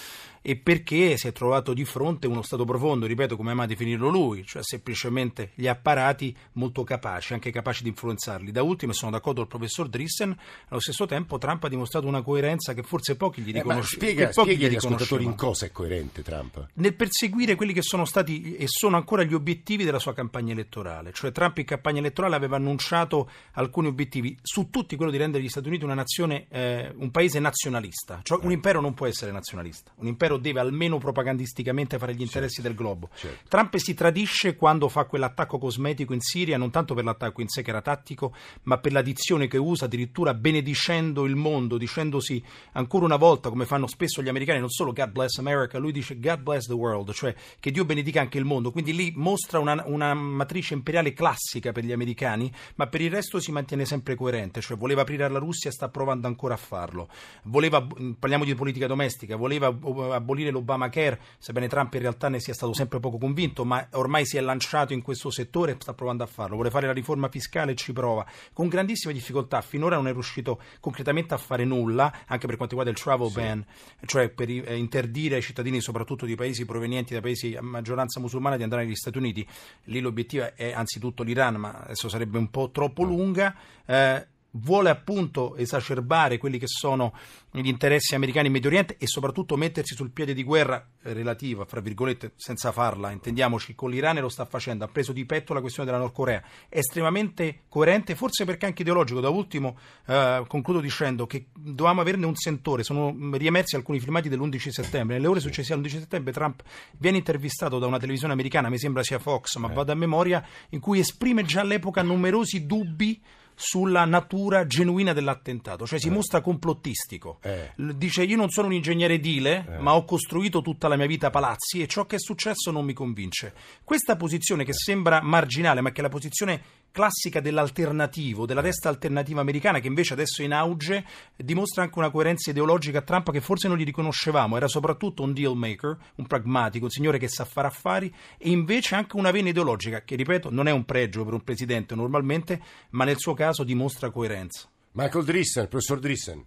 e 0.42 0.56
perché 0.56 1.16
si 1.16 1.28
è 1.28 1.32
trovato 1.32 1.72
di 1.74 1.84
fronte 1.84 2.26
uno 2.26 2.42
Stato 2.42 2.64
profondo, 2.64 3.06
ripeto 3.06 3.36
come 3.36 3.50
ama 3.52 3.66
definirlo 3.66 4.08
lui, 4.08 4.44
cioè 4.46 4.62
semplicemente 4.62 5.50
gli 5.54 5.66
apparati 5.66 6.34
molto 6.52 6.84
capaci, 6.84 7.32
anche 7.32 7.50
capaci 7.50 7.82
di 7.82 7.90
influenzarli. 7.90 8.50
Da 8.50 8.62
ultimo 8.62 8.92
sono 8.92 9.10
d'accordo 9.10 9.40
col 9.40 9.48
professor 9.48 9.88
Drissen, 9.88 10.36
allo 10.68 10.80
stesso 10.80 11.06
tempo 11.06 11.38
Trump 11.38 11.64
ha 11.64 11.68
dimostrato 11.68 12.06
una 12.06 12.22
coerenza 12.22 12.74
che 12.74 12.82
forse 12.82 13.16
pochi 13.16 13.42
gli 13.42 13.52
riconoscono. 13.52 13.80
Eh, 13.80 14.12
spiega, 14.12 14.32
spiega 14.32 14.66
agli 14.66 14.76
ascoltatori 14.76 15.24
in 15.24 15.34
cosa 15.34 15.66
è 15.66 15.70
coerente 15.70 16.22
Trump? 16.22 16.68
Nel 16.74 16.94
perseguire 16.94 17.54
quelli 17.54 17.72
che 17.72 17.82
sono 17.82 18.04
stati 18.04 18.56
e 18.56 18.64
sono 18.66 18.96
ancora 18.96 19.22
gli 19.24 19.34
obiettivi 19.34 19.84
della 19.84 19.98
sua 19.98 20.14
campagna 20.14 20.52
elettorale, 20.52 21.12
cioè 21.12 21.32
Trump 21.32 21.58
in 21.58 21.64
campagna 21.64 21.98
elettorale 21.98 22.36
aveva 22.36 22.56
annunciato 22.56 23.30
alcuni 23.52 23.88
obiettivi, 23.88 24.36
su 24.42 24.70
tutti 24.70 24.96
quello 24.96 25.10
di 25.10 25.16
rendere 25.16 25.42
gli 25.42 25.48
Stati 25.48 25.68
Uniti 25.68 25.84
una 25.84 25.94
nazione, 25.94 26.46
eh, 26.48 26.92
un 26.96 27.10
paese 27.10 27.38
nazionalista, 27.38 28.20
cioè 28.22 28.38
un 28.42 28.52
impero 28.52 28.80
non 28.80 28.94
può 28.94 29.06
essere 29.06 29.32
nazionalista, 29.32 29.92
un 29.96 30.06
impero 30.06 30.27
deve 30.36 30.60
almeno 30.60 30.98
propagandisticamente 30.98 31.98
fare 31.98 32.14
gli 32.14 32.20
interessi 32.20 32.60
certo, 32.60 32.68
del 32.68 32.76
globo. 32.76 33.08
Certo. 33.14 33.48
Trump 33.48 33.76
si 33.76 33.94
tradisce 33.94 34.56
quando 34.56 34.88
fa 34.88 35.04
quell'attacco 35.04 35.58
cosmetico 35.58 36.12
in 36.12 36.20
Siria, 36.20 36.58
non 36.58 36.70
tanto 36.70 36.94
per 36.94 37.04
l'attacco 37.04 37.40
in 37.40 37.48
sé 37.48 37.62
che 37.62 37.70
era 37.70 37.80
tattico, 37.80 38.34
ma 38.64 38.78
per 38.78 38.92
la 38.92 39.02
dizione 39.02 39.46
che 39.48 39.58
usa 39.58 39.86
addirittura 39.86 40.34
benedicendo 40.34 41.24
il 41.24 41.36
mondo, 41.36 41.78
dicendosi 41.78 42.42
ancora 42.72 43.04
una 43.04 43.16
volta, 43.16 43.48
come 43.48 43.64
fanno 43.64 43.86
spesso 43.86 44.22
gli 44.22 44.28
americani, 44.28 44.60
non 44.60 44.70
solo 44.70 44.92
God 44.92 45.10
bless 45.10 45.38
America, 45.38 45.78
lui 45.78 45.92
dice 45.92 46.18
God 46.18 46.40
bless 46.40 46.66
the 46.66 46.74
world, 46.74 47.12
cioè 47.12 47.34
che 47.58 47.70
Dio 47.70 47.84
benedica 47.84 48.20
anche 48.20 48.38
il 48.38 48.44
mondo. 48.44 48.70
Quindi 48.70 48.94
lì 48.94 49.12
mostra 49.16 49.58
una, 49.58 49.82
una 49.86 50.14
matrice 50.14 50.74
imperiale 50.74 51.12
classica 51.12 51.72
per 51.72 51.84
gli 51.84 51.92
americani, 51.92 52.52
ma 52.74 52.86
per 52.86 53.00
il 53.00 53.10
resto 53.10 53.40
si 53.40 53.52
mantiene 53.52 53.84
sempre 53.84 54.14
coerente, 54.14 54.60
cioè 54.60 54.76
voleva 54.76 55.02
aprire 55.02 55.24
alla 55.24 55.38
Russia, 55.38 55.70
sta 55.70 55.88
provando 55.88 56.26
ancora 56.26 56.54
a 56.54 56.58
farlo. 56.58 57.08
Voleva, 57.44 57.86
parliamo 58.18 58.44
di 58.44 58.54
politica 58.54 58.86
domestica, 58.86 59.36
voleva 59.36 59.70
abolire 60.18 60.50
l'Obamacare, 60.50 61.18
sebbene 61.38 61.68
Trump 61.68 61.94
in 61.94 62.00
realtà 62.00 62.28
ne 62.28 62.40
sia 62.40 62.54
stato 62.54 62.72
sempre 62.72 63.00
poco 63.00 63.18
convinto, 63.18 63.64
ma 63.64 63.86
ormai 63.92 64.26
si 64.26 64.36
è 64.36 64.40
lanciato 64.40 64.92
in 64.92 65.02
questo 65.02 65.30
settore 65.30 65.72
e 65.72 65.76
sta 65.78 65.94
provando 65.94 66.22
a 66.22 66.26
farlo. 66.26 66.54
Vuole 66.54 66.70
fare 66.70 66.86
la 66.86 66.92
riforma 66.92 67.28
fiscale 67.28 67.72
e 67.72 67.74
ci 67.74 67.92
prova, 67.92 68.26
con 68.52 68.68
grandissime 68.68 69.12
difficoltà. 69.12 69.60
Finora 69.60 69.96
non 69.96 70.08
è 70.08 70.12
riuscito 70.12 70.60
concretamente 70.80 71.34
a 71.34 71.38
fare 71.38 71.64
nulla, 71.64 72.12
anche 72.26 72.46
per 72.46 72.56
quanto 72.56 72.76
riguarda 72.76 72.90
il 72.90 72.98
travel 73.02 73.28
sì. 73.28 73.34
ban, 73.34 73.64
cioè 74.06 74.28
per 74.28 74.48
eh, 74.48 74.76
interdire 74.76 75.36
ai 75.36 75.42
cittadini, 75.42 75.80
soprattutto 75.80 76.26
di 76.26 76.34
paesi 76.34 76.64
provenienti 76.64 77.14
da 77.14 77.20
paesi 77.20 77.54
a 77.54 77.62
maggioranza 77.62 78.20
musulmana, 78.20 78.56
di 78.56 78.62
andare 78.62 78.84
negli 78.84 78.94
Stati 78.94 79.18
Uniti. 79.18 79.46
Lì 79.84 80.00
l'obiettivo 80.00 80.54
è 80.54 80.72
anzitutto 80.72 81.22
l'Iran, 81.22 81.56
ma 81.56 81.80
adesso 81.84 82.08
sarebbe 82.08 82.38
un 82.38 82.50
po' 82.50 82.70
troppo 82.70 83.02
lunga. 83.04 83.54
Eh, 83.86 84.26
vuole 84.52 84.90
appunto 84.90 85.56
esacerbare 85.56 86.38
quelli 86.38 86.58
che 86.58 86.66
sono 86.66 87.12
gli 87.50 87.66
interessi 87.66 88.14
americani 88.14 88.46
in 88.46 88.52
Medio 88.52 88.68
Oriente 88.68 88.96
e 88.98 89.06
soprattutto 89.06 89.56
mettersi 89.56 89.94
sul 89.94 90.10
piede 90.10 90.34
di 90.34 90.44
guerra 90.44 90.86
relativa, 91.02 91.64
fra 91.64 91.80
virgolette, 91.80 92.32
senza 92.36 92.72
farla, 92.72 93.10
intendiamoci, 93.10 93.74
con 93.74 93.90
l'Iran 93.90 94.18
e 94.18 94.20
lo 94.20 94.28
sta 94.28 94.44
facendo, 94.44 94.84
ha 94.84 94.88
preso 94.88 95.12
di 95.12 95.24
petto 95.24 95.54
la 95.54 95.60
questione 95.60 95.88
della 95.88 96.00
Nord 96.00 96.14
Corea, 96.14 96.42
è 96.68 96.78
estremamente 96.78 97.62
coerente, 97.68 98.14
forse 98.14 98.44
perché 98.44 98.66
anche 98.66 98.82
ideologico. 98.82 99.20
Da 99.20 99.28
ultimo 99.28 99.78
eh, 100.06 100.44
concludo 100.46 100.80
dicendo 100.80 101.26
che 101.26 101.46
dovevamo 101.54 102.00
averne 102.00 102.26
un 102.26 102.36
sentore, 102.36 102.82
sono 102.82 103.14
riemersi 103.32 103.76
alcuni 103.76 103.98
filmati 103.98 104.28
dell'11 104.28 104.68
settembre, 104.68 105.16
nelle 105.16 105.28
ore 105.28 105.40
successive 105.40 105.74
all'11 105.74 105.88
settembre 105.88 106.32
Trump 106.32 106.62
viene 106.98 107.18
intervistato 107.18 107.78
da 107.78 107.86
una 107.86 107.98
televisione 107.98 108.32
americana, 108.32 108.68
mi 108.68 108.78
sembra 108.78 109.02
sia 109.02 109.18
Fox, 109.18 109.56
ma 109.56 109.70
eh. 109.70 109.74
vado 109.74 109.92
a 109.92 109.94
memoria, 109.94 110.46
in 110.70 110.80
cui 110.80 110.98
esprime 110.98 111.44
già 111.44 111.62
all'epoca 111.62 112.02
numerosi 112.02 112.66
dubbi 112.66 113.20
sulla 113.60 114.04
natura 114.04 114.66
genuina 114.66 115.12
dell'attentato, 115.12 115.84
cioè 115.84 115.98
si 115.98 116.06
eh. 116.06 116.12
mostra 116.12 116.40
complottistico. 116.40 117.38
Eh. 117.42 117.72
Dice 117.74 118.22
io 118.22 118.36
non 118.36 118.50
sono 118.50 118.68
un 118.68 118.74
ingegnere 118.74 119.14
edile, 119.14 119.66
eh. 119.68 119.78
ma 119.78 119.96
ho 119.96 120.04
costruito 120.04 120.62
tutta 120.62 120.86
la 120.86 120.96
mia 120.96 121.06
vita 121.06 121.28
palazzi 121.30 121.82
e 121.82 121.88
ciò 121.88 122.06
che 122.06 122.16
è 122.16 122.20
successo 122.20 122.70
non 122.70 122.84
mi 122.84 122.92
convince. 122.92 123.52
Questa 123.82 124.14
posizione 124.14 124.64
che 124.64 124.72
sembra 124.72 125.20
marginale, 125.22 125.80
ma 125.80 125.90
che 125.90 125.98
è 125.98 126.02
la 126.02 126.08
posizione 126.08 126.62
classica 126.90 127.40
dell'alternativo, 127.40 128.46
della 128.46 128.60
destra 128.60 128.90
alternativa 128.90 129.40
americana, 129.40 129.80
che 129.80 129.86
invece 129.86 130.14
adesso 130.14 130.42
è 130.42 130.44
in 130.44 130.52
auge, 130.52 131.04
dimostra 131.36 131.82
anche 131.82 131.98
una 131.98 132.10
coerenza 132.10 132.50
ideologica 132.50 132.98
a 132.98 133.02
Trump 133.02 133.30
che 133.30 133.40
forse 133.40 133.68
non 133.68 133.76
gli 133.76 133.84
riconoscevamo. 133.84 134.56
Era 134.56 134.68
soprattutto 134.68 135.22
un 135.22 135.32
deal 135.32 135.56
maker, 135.56 135.96
un 136.16 136.26
pragmatico, 136.26 136.84
un 136.84 136.90
signore 136.90 137.18
che 137.18 137.28
sa 137.28 137.44
fare 137.44 137.68
affari 137.68 138.12
e 138.36 138.50
invece 138.50 138.94
anche 138.94 139.16
una 139.16 139.30
vena 139.30 139.48
ideologica, 139.48 140.02
che 140.02 140.16
ripeto 140.16 140.50
non 140.50 140.66
è 140.68 140.72
un 140.72 140.84
pregio 140.84 141.24
per 141.24 141.34
un 141.34 141.42
presidente 141.42 141.94
normalmente, 141.94 142.60
ma 142.90 143.04
nel 143.04 143.18
suo 143.18 143.34
caso 143.34 143.64
dimostra 143.64 144.10
coerenza. 144.10 144.68
Michael 144.92 145.24
Drissen, 145.24 145.68
professor 145.68 145.98
Drissen. 145.98 146.44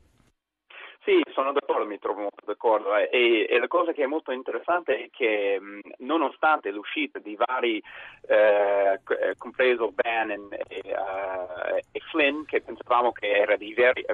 Sì, 1.04 1.20
sono 1.34 1.52
d'accordo, 1.52 1.88
mi 1.88 1.98
trovo 1.98 2.22
molto 2.22 2.46
d'accordo 2.46 2.96
eh. 2.96 3.10
e, 3.12 3.48
e, 3.50 3.60
la 3.60 3.68
cosa 3.68 3.92
che 3.92 4.04
è 4.04 4.06
molto 4.06 4.32
interessante 4.32 5.06
è 5.06 5.10
che 5.10 5.60
mh, 5.60 6.06
nonostante 6.06 6.70
l'uscita 6.70 7.18
di 7.18 7.36
vari, 7.36 7.82
eh, 8.28 8.94
eh 8.94 9.36
compreso 9.36 9.92
Bannon 9.92 10.50
e, 10.68 10.82
uh, 10.86 11.78
e, 11.92 12.00
Flynn, 12.12 12.44
che 12.46 12.62
pensavamo 12.62 13.12
che 13.12 13.32
erano 13.32 13.58
dei 13.58 13.74
veri, 13.74 14.06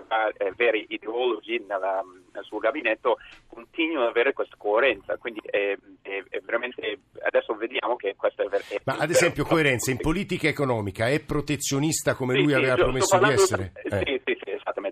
veri 0.56 0.86
ideologi 0.88 1.60
nella, 1.68 2.02
nel 2.32 2.44
suo 2.46 2.60
gabinetto, 2.60 3.18
continuano 3.50 4.06
ad 4.06 4.12
avere 4.12 4.32
questa 4.32 4.56
coerenza, 4.58 5.18
quindi 5.18 5.42
è, 5.44 5.76
è, 6.02 6.24
è 6.30 6.40
veramente, 6.40 7.00
adesso 7.22 7.54
vediamo 7.56 7.98
che 7.98 8.16
questa 8.16 8.44
è 8.44 8.48
vera. 8.48 8.64
Ma 8.86 8.96
ad 8.98 9.10
esempio 9.10 9.44
coerenza 9.44 9.92
in 9.92 9.98
politica 9.98 10.48
economica 10.48 11.10
è 11.10 11.20
protezionista 11.20 12.14
come 12.14 12.36
sì, 12.36 12.44
lui 12.44 12.52
sì, 12.52 12.58
aveva 12.58 12.76
promesso 12.76 13.18
di 13.18 13.32
essere? 13.32 13.72
Sì, 13.82 13.88
eh. 13.88 14.04
sì, 14.06 14.22
sì, 14.24 14.37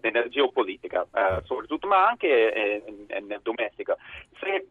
nella 0.02 0.28
geopolitica 0.28 1.02
uh, 1.12 1.44
soprattutto, 1.44 1.88
ma 1.88 2.08
anche 2.08 2.54
eh, 2.54 2.84
nel 3.22 3.40
domestica. 3.42 3.98
Se, 4.40 4.68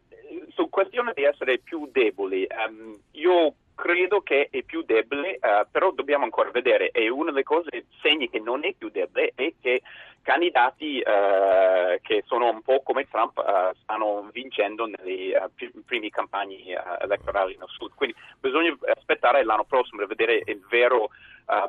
su 0.49 0.69
questione 0.69 1.13
di 1.15 1.23
essere 1.23 1.59
più 1.59 1.89
deboli, 1.91 2.47
um, 2.67 2.97
io 3.11 3.53
credo 3.75 4.21
che 4.21 4.47
è 4.49 4.63
più 4.63 4.83
debole, 4.83 5.39
uh, 5.41 5.67
però 5.69 5.91
dobbiamo 5.91 6.23
ancora 6.23 6.51
vedere. 6.51 6.91
E 6.91 7.09
una 7.09 7.31
delle 7.31 7.43
cose, 7.43 7.85
segni 8.01 8.29
che 8.29 8.39
non 8.39 8.65
è 8.65 8.73
più 8.73 8.89
debole, 8.89 9.31
è 9.35 9.53
che 9.61 9.81
candidati 10.25 11.03
uh, 11.05 12.01
che 12.01 12.23
sono 12.25 12.49
un 12.49 12.63
po' 12.63 12.81
come 12.81 13.07
Trump 13.07 13.37
uh, 13.37 13.77
stanno 13.83 14.27
vincendo 14.33 14.87
nelle 14.87 15.37
uh, 15.37 15.83
prime 15.85 16.09
campagne 16.09 16.57
elettorali 16.99 17.55
nel 17.59 17.67
sud. 17.69 17.91
Quindi 17.93 18.15
bisogna 18.39 18.75
aspettare 18.95 19.43
l'anno 19.43 19.65
prossimo 19.65 19.99
per 19.99 20.07
vedere 20.07 20.41
il 20.45 20.65
vero 20.67 21.09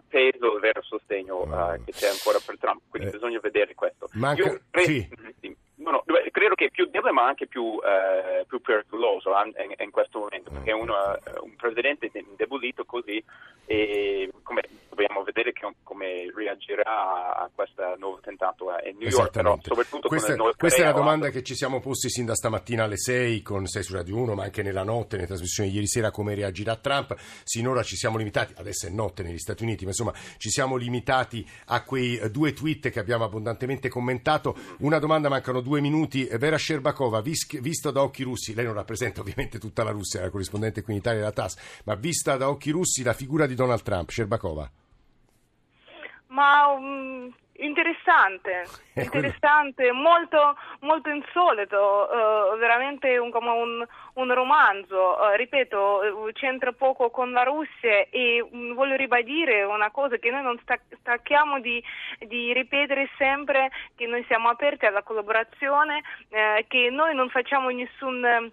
peso, 0.09 0.55
il 0.55 0.61
vero 0.61 0.81
sostegno 0.81 1.45
che 1.85 1.93
c'è 1.93 2.09
ancora 2.09 2.39
per 2.45 2.57
Trump. 2.59 2.81
Quindi 2.89 3.11
eh, 3.11 3.13
bisogna 3.13 3.39
vedere 3.41 3.75
questo. 3.75 4.09
Manca, 4.13 4.45
Io, 4.45 4.61
sì. 4.73 5.07
No, 5.77 5.91
no, 5.91 6.05
credo 6.33 6.55
che 6.55 6.67
è 6.67 6.71
più 6.71 6.87
debole 6.87 7.13
ma 7.13 7.27
anche 7.27 7.47
più, 7.47 7.79
eh, 7.85 8.47
più 8.47 8.63
pericoloso 8.63 9.31
in, 9.45 9.75
in, 9.77 9.91
questo 9.91 10.21
momento 10.21 10.51
perché 10.51 10.73
uno, 10.73 10.95
un 11.43 11.55
presidente 11.57 12.11
indebolito 12.15 12.87
così 12.87 13.23
e 13.67 14.33
come 14.43 14.63
dobbiamo 14.89 15.23
vedere 15.23 15.53
che, 15.53 15.71
come 15.83 16.33
reagirà 16.35 17.37
a 17.37 17.51
questo 17.55 17.95
nuovo 17.99 18.21
tentato 18.47 18.71
a 18.71 18.77
New 18.97 19.09
York 19.09 19.31
però 19.31 19.59
soprattutto 19.61 20.09
questa, 20.09 20.37
questa 20.57 20.83
è 20.83 20.85
la 20.85 20.93
domanda 20.93 21.31
che 21.31 21.43
ci 21.43 21.55
siamo 21.55 21.81
posti 21.81 22.09
sin 22.09 22.27
da 22.27 22.35
stamattina 22.35 22.85
alle 22.85 22.97
6 22.97 23.43
con 23.43 23.67
6 23.67 23.83
su 23.83 23.95
Radio 23.95 24.17
1 24.17 24.35
ma 24.35 24.45
anche 24.45 24.63
nella 24.63 24.85
notte 24.85 25.17
nelle 25.17 25.29
trasmissioni 25.29 25.71
di 25.71 25.77
ieri 25.77 25.89
sera 25.89 26.11
come 26.11 26.35
reagirà 26.35 26.77
Trump. 26.77 27.15
Sinora 27.45 27.83
ci 27.83 27.97
siamo 27.97 28.19
limitati 28.19 28.55
adesso 28.57 28.87
è 28.87 28.91
notte 28.91 29.23
negli 29.23 29.39
Stati 29.39 29.63
Uniti 29.63 29.85
ma 29.85 29.91
insomma 29.91 30.13
ci 30.37 30.51
siamo 30.51 30.77
limitati 30.77 31.47
a 31.67 31.83
quei 31.83 32.21
due 32.31 32.53
tweet 32.53 32.91
che 32.91 33.01
abbiamo 33.01 33.25
abbondantemente 33.25 33.89
commentato. 33.89 34.57
Una 34.79 34.99
domanda 34.99 35.29
mancano 35.29 35.61
due 35.61 35.81
minuti. 35.81 36.29
Vera 36.37 36.59
Sherbakova 36.59 37.21
visto 37.21 37.91
da 37.91 38.03
occhi 38.03 38.23
russi 38.23 38.55
lei 38.55 38.65
non 38.65 38.75
rappresenta 38.75 39.21
ovviamente 39.21 39.59
tutta 39.59 39.83
la 39.83 39.91
Russia 39.91 40.21
è 40.21 40.25
la 40.25 40.31
corrispondente 40.31 40.83
qui 40.83 40.93
in 40.93 40.99
Italia 40.99 41.21
della 41.21 41.33
TAS 41.33 41.57
ma 41.85 41.95
vista 41.95 42.37
da 42.37 42.49
occhi 42.49 42.71
russi 42.71 43.03
la 43.03 43.13
figura 43.13 43.47
di 43.47 43.55
Donald 43.55 43.83
Trump 43.83 44.11
Sherbakova? 44.11 44.71
Ma 46.29 46.67
um, 46.67 47.33
Interessante, 47.59 48.65
Eh, 48.95 49.03
interessante, 49.03 49.93
molto, 49.93 50.57
molto 50.81 51.11
insolito, 51.11 52.55
eh, 52.55 52.57
veramente 52.59 53.19
un, 53.19 53.31
come 53.31 53.51
un, 53.51 53.87
un 54.15 54.35
romanzo. 54.35 55.31
Eh, 55.31 55.37
ripeto, 55.37 56.31
c'entra 56.33 56.73
poco 56.73 57.11
con 57.11 57.33
la 57.33 57.43
Russia 57.43 58.07
e 58.11 58.45
mm, 58.45 58.73
voglio 58.73 58.97
ribadire 58.97 59.65
una 59.65 59.91
cosa 59.91 60.17
che 60.17 60.31
noi 60.31 60.43
non 60.43 60.59
sta- 60.63 60.79
stacchiamo 61.01 61.61
di, 61.61 61.83
di 62.21 62.53
ripetere 62.53 63.09
sempre 63.17 63.71
che 63.95 64.07
noi 64.07 64.25
siamo 64.29 64.49
aperti 64.49 64.87
alla 64.87 65.03
collaborazione, 65.03 66.03
eh, 66.31 66.65
che 66.69 66.91
noi 66.91 67.15
non 67.15 67.29
facciamo 67.29 67.69
nessun... 67.71 68.53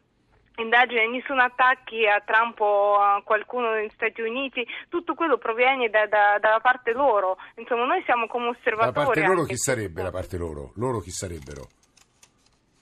indagine, 0.57 1.07
nessun 1.07 1.39
attacco 1.39 1.95
a 1.95 2.21
Trump 2.25 2.59
o 2.59 2.95
a 2.99 3.21
qualcuno 3.23 3.71
negli 3.71 3.89
Stati 3.93 4.21
Uniti, 4.21 4.65
tutto 4.89 5.13
quello 5.15 5.37
proviene 5.37 5.89
da- 5.89 6.07
da- 6.07 6.37
dalla 6.39 6.59
parte 6.59 6.91
loro. 6.93 7.37
Insomma, 7.55 7.85
noi 7.85 8.01
siamo 8.03 8.27
come 8.27 8.45
La 8.45 8.51
osservatori. 8.51 9.05
parte 9.05 9.21
loro 9.25 9.43
chi 9.43 9.57
sarebbe 9.57 10.01
la 10.03 10.11
parte 10.11 10.37
loro? 10.37 10.71
Loro 10.75 10.99
chi 10.99 11.11
sarebbero? 11.11 11.67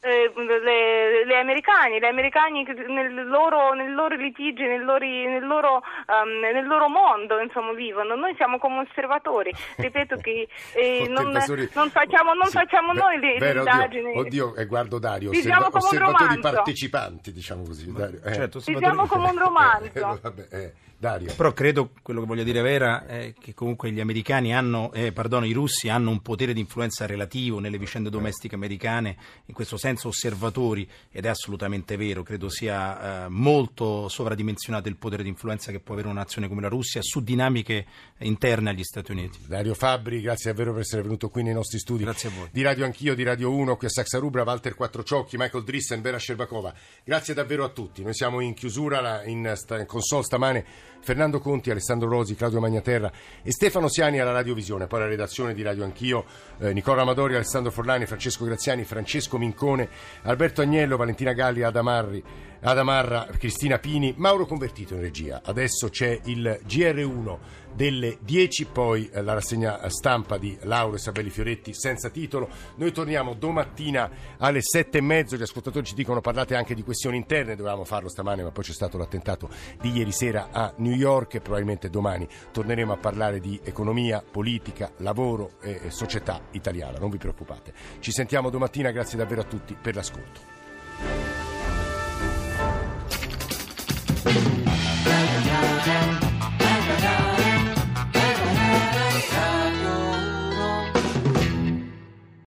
Eh, 0.03 0.31
le, 0.35 1.25
le 1.25 1.37
americani, 1.37 1.99
le 1.99 2.07
americani 2.07 2.65
che 2.65 2.73
nel 2.73 3.27
loro, 3.27 3.73
nel 3.73 3.93
loro 3.93 4.15
litigi, 4.15 4.63
nel 4.63 4.83
loro, 4.83 5.05
nel, 5.05 5.45
loro, 5.45 5.75
um, 6.07 6.39
nel 6.39 6.65
loro 6.65 6.89
mondo 6.89 7.39
insomma, 7.39 7.71
vivono. 7.73 8.15
Noi 8.15 8.33
siamo 8.35 8.57
come 8.57 8.79
osservatori. 8.89 9.53
Ripeto 9.75 10.15
che 10.17 10.47
eh, 10.73 11.05
non, 11.07 11.29
non 11.29 11.89
facciamo, 11.91 12.33
non 12.33 12.47
Sì, 12.47 12.57
facciamo 12.57 12.93
beh, 12.93 12.99
noi 12.99 13.19
le, 13.19 13.33
le 13.33 13.37
vero, 13.37 13.59
indagini. 13.59 14.17
Oddio, 14.17 14.47
oddio, 14.47 14.55
eh, 14.55 14.65
guardo 14.65 14.97
Dario, 14.97 15.29
Viviamo 15.29 15.67
osserva- 15.67 15.79
come 15.79 15.83
un 15.83 16.03
osservatori 16.03 16.35
romanzo. 16.35 16.51
partecipanti, 16.55 17.31
diciamo 17.31 17.63
così. 17.63 17.91
Dario, 17.91 18.19
eh. 18.23 18.33
Certo, 18.33 18.59
Viviamo 18.65 19.03
osservatori- 19.03 19.07
come 19.07 19.29
un 19.29 19.37
Eh, 19.93 19.99
romanzo. 20.01 20.19
vabbè, 20.23 20.47
eh, 20.49 20.73
Dario. 21.01 21.33
Però 21.35 21.51
credo, 21.51 21.93
quello 22.03 22.19
che 22.19 22.27
voglio 22.27 22.43
dire 22.43 22.61
Vera, 22.61 23.07
è 23.07 23.33
che 23.33 23.55
comunque 23.55 23.91
gli 23.91 23.99
americani 23.99 24.53
hanno, 24.53 24.93
eh, 24.93 25.11
perdono, 25.11 25.47
i 25.47 25.51
russi 25.51 25.89
hanno 25.89 26.11
un 26.11 26.21
potere 26.21 26.53
di 26.53 26.59
influenza 26.59 27.07
relativo 27.07 27.57
nelle 27.57 27.79
vicende 27.79 28.11
domestiche 28.11 28.53
americane, 28.53 29.17
in 29.45 29.55
questo 29.55 29.77
senso 29.77 30.09
osservatori, 30.09 30.87
ed 31.09 31.25
è 31.25 31.27
assolutamente 31.27 31.97
vero, 31.97 32.21
credo 32.21 32.49
sia 32.49 33.25
eh, 33.25 33.29
molto 33.29 34.09
sovradimensionato 34.09 34.89
il 34.89 34.95
potere 34.95 35.23
di 35.23 35.29
influenza 35.29 35.71
che 35.71 35.79
può 35.79 35.95
avere 35.95 36.09
una 36.09 36.19
nazione 36.19 36.47
come 36.47 36.61
la 36.61 36.67
Russia 36.67 37.01
su 37.01 37.23
dinamiche 37.23 37.83
interne 38.19 38.69
agli 38.69 38.83
Stati 38.83 39.11
Uniti. 39.11 39.39
Dario 39.47 39.73
Fabbri, 39.73 40.21
grazie 40.21 40.51
davvero 40.51 40.71
per 40.71 40.81
essere 40.81 41.01
venuto 41.01 41.29
qui 41.29 41.41
nei 41.41 41.53
nostri 41.53 41.79
studi. 41.79 42.03
Grazie 42.03 42.29
a 42.29 42.31
voi. 42.33 42.49
Di 42.51 42.61
Radio 42.61 42.85
Anch'io, 42.85 43.15
di 43.15 43.23
Radio 43.23 43.51
1, 43.51 43.75
qui 43.75 43.87
a 43.87 43.89
Saxa 43.89 44.19
Rubra, 44.19 44.43
Walter 44.43 44.75
Quattrociocchi, 44.75 45.35
Michael 45.35 45.63
Drissen, 45.63 45.99
Vera 46.01 46.19
Sherbakova. 46.19 46.71
Grazie 47.03 47.33
davvero 47.33 47.63
a 47.63 47.69
tutti. 47.69 48.03
Noi 48.03 48.13
siamo 48.13 48.39
in 48.39 48.53
chiusura, 48.53 49.23
in, 49.23 49.51
in 49.67 49.85
console 49.87 50.21
stamane 50.21 50.89
Fernando 51.01 51.39
Conti, 51.39 51.71
Alessandro 51.71 52.07
Rosi, 52.07 52.35
Claudio 52.35 52.59
Magnaterra 52.59 53.11
e 53.41 53.51
Stefano 53.51 53.87
Siani 53.87 54.19
alla 54.19 54.31
Radiovisione, 54.31 54.87
poi 54.87 54.99
la 54.99 55.07
redazione 55.07 55.53
di 55.53 55.61
Radio 55.61 55.83
Anch'io, 55.83 56.25
eh, 56.59 56.73
Nicola 56.73 57.01
Amadori, 57.01 57.35
Alessandro 57.35 57.71
Forlani, 57.71 58.05
Francesco 58.05 58.45
Graziani, 58.45 58.83
Francesco 58.83 59.37
Mincone, 59.37 59.89
Alberto 60.23 60.61
Agnello, 60.61 60.97
Valentina 60.97 61.33
Galli, 61.33 61.63
Adamarri, 61.63 62.23
Adamarra, 62.61 63.27
Cristina 63.37 63.79
Pini, 63.79 64.13
Mauro 64.17 64.45
Convertito 64.45 64.93
in 64.93 65.01
regia. 65.01 65.41
Adesso 65.43 65.89
c'è 65.89 66.19
il 66.25 66.59
GR1 66.67 67.37
delle 67.73 68.17
10, 68.21 68.65
poi 68.65 69.09
eh, 69.11 69.21
la 69.21 69.33
rassegna 69.33 69.87
stampa 69.89 70.37
di 70.37 70.57
Lauro 70.61 70.95
e 70.95 70.99
Sabelli 70.99 71.29
Fioretti 71.29 71.73
senza 71.73 72.09
titolo. 72.09 72.49
Noi 72.75 72.91
torniamo 72.91 73.33
domattina 73.33 74.09
alle 74.37 74.61
sette 74.61 74.99
e 74.99 75.01
mezzo. 75.01 75.35
Gli 75.35 75.41
ascoltatori 75.41 75.85
ci 75.85 75.95
dicono 75.95 76.21
parlate 76.21 76.55
anche 76.55 76.75
di 76.75 76.83
questioni 76.83 77.17
interne, 77.17 77.55
dovevamo 77.55 77.83
farlo 77.83 78.09
stamane, 78.09 78.43
ma 78.43 78.51
poi 78.51 78.63
c'è 78.63 78.73
stato 78.73 78.97
l'attentato 78.97 79.49
di 79.79 79.91
ieri 79.91 80.11
sera 80.11 80.49
a 80.51 80.73
New 80.77 80.93
York 80.93 81.35
e 81.35 81.41
probabilmente 81.41 81.89
domani 81.89 82.27
torneremo 82.51 82.93
a 82.93 82.97
parlare 82.97 83.39
di 83.39 83.59
economia, 83.63 84.23
politica, 84.29 84.91
lavoro 84.97 85.53
e 85.61 85.89
società 85.89 86.41
italiana. 86.51 86.99
Non 86.99 87.09
vi 87.09 87.17
preoccupate. 87.17 87.73
Ci 87.99 88.11
sentiamo 88.11 88.49
domattina, 88.49 88.91
grazie 88.91 89.17
davvero 89.17 89.41
a 89.41 89.45
tutti 89.45 89.75
per 89.79 89.95
l'ascolto. 89.95 90.51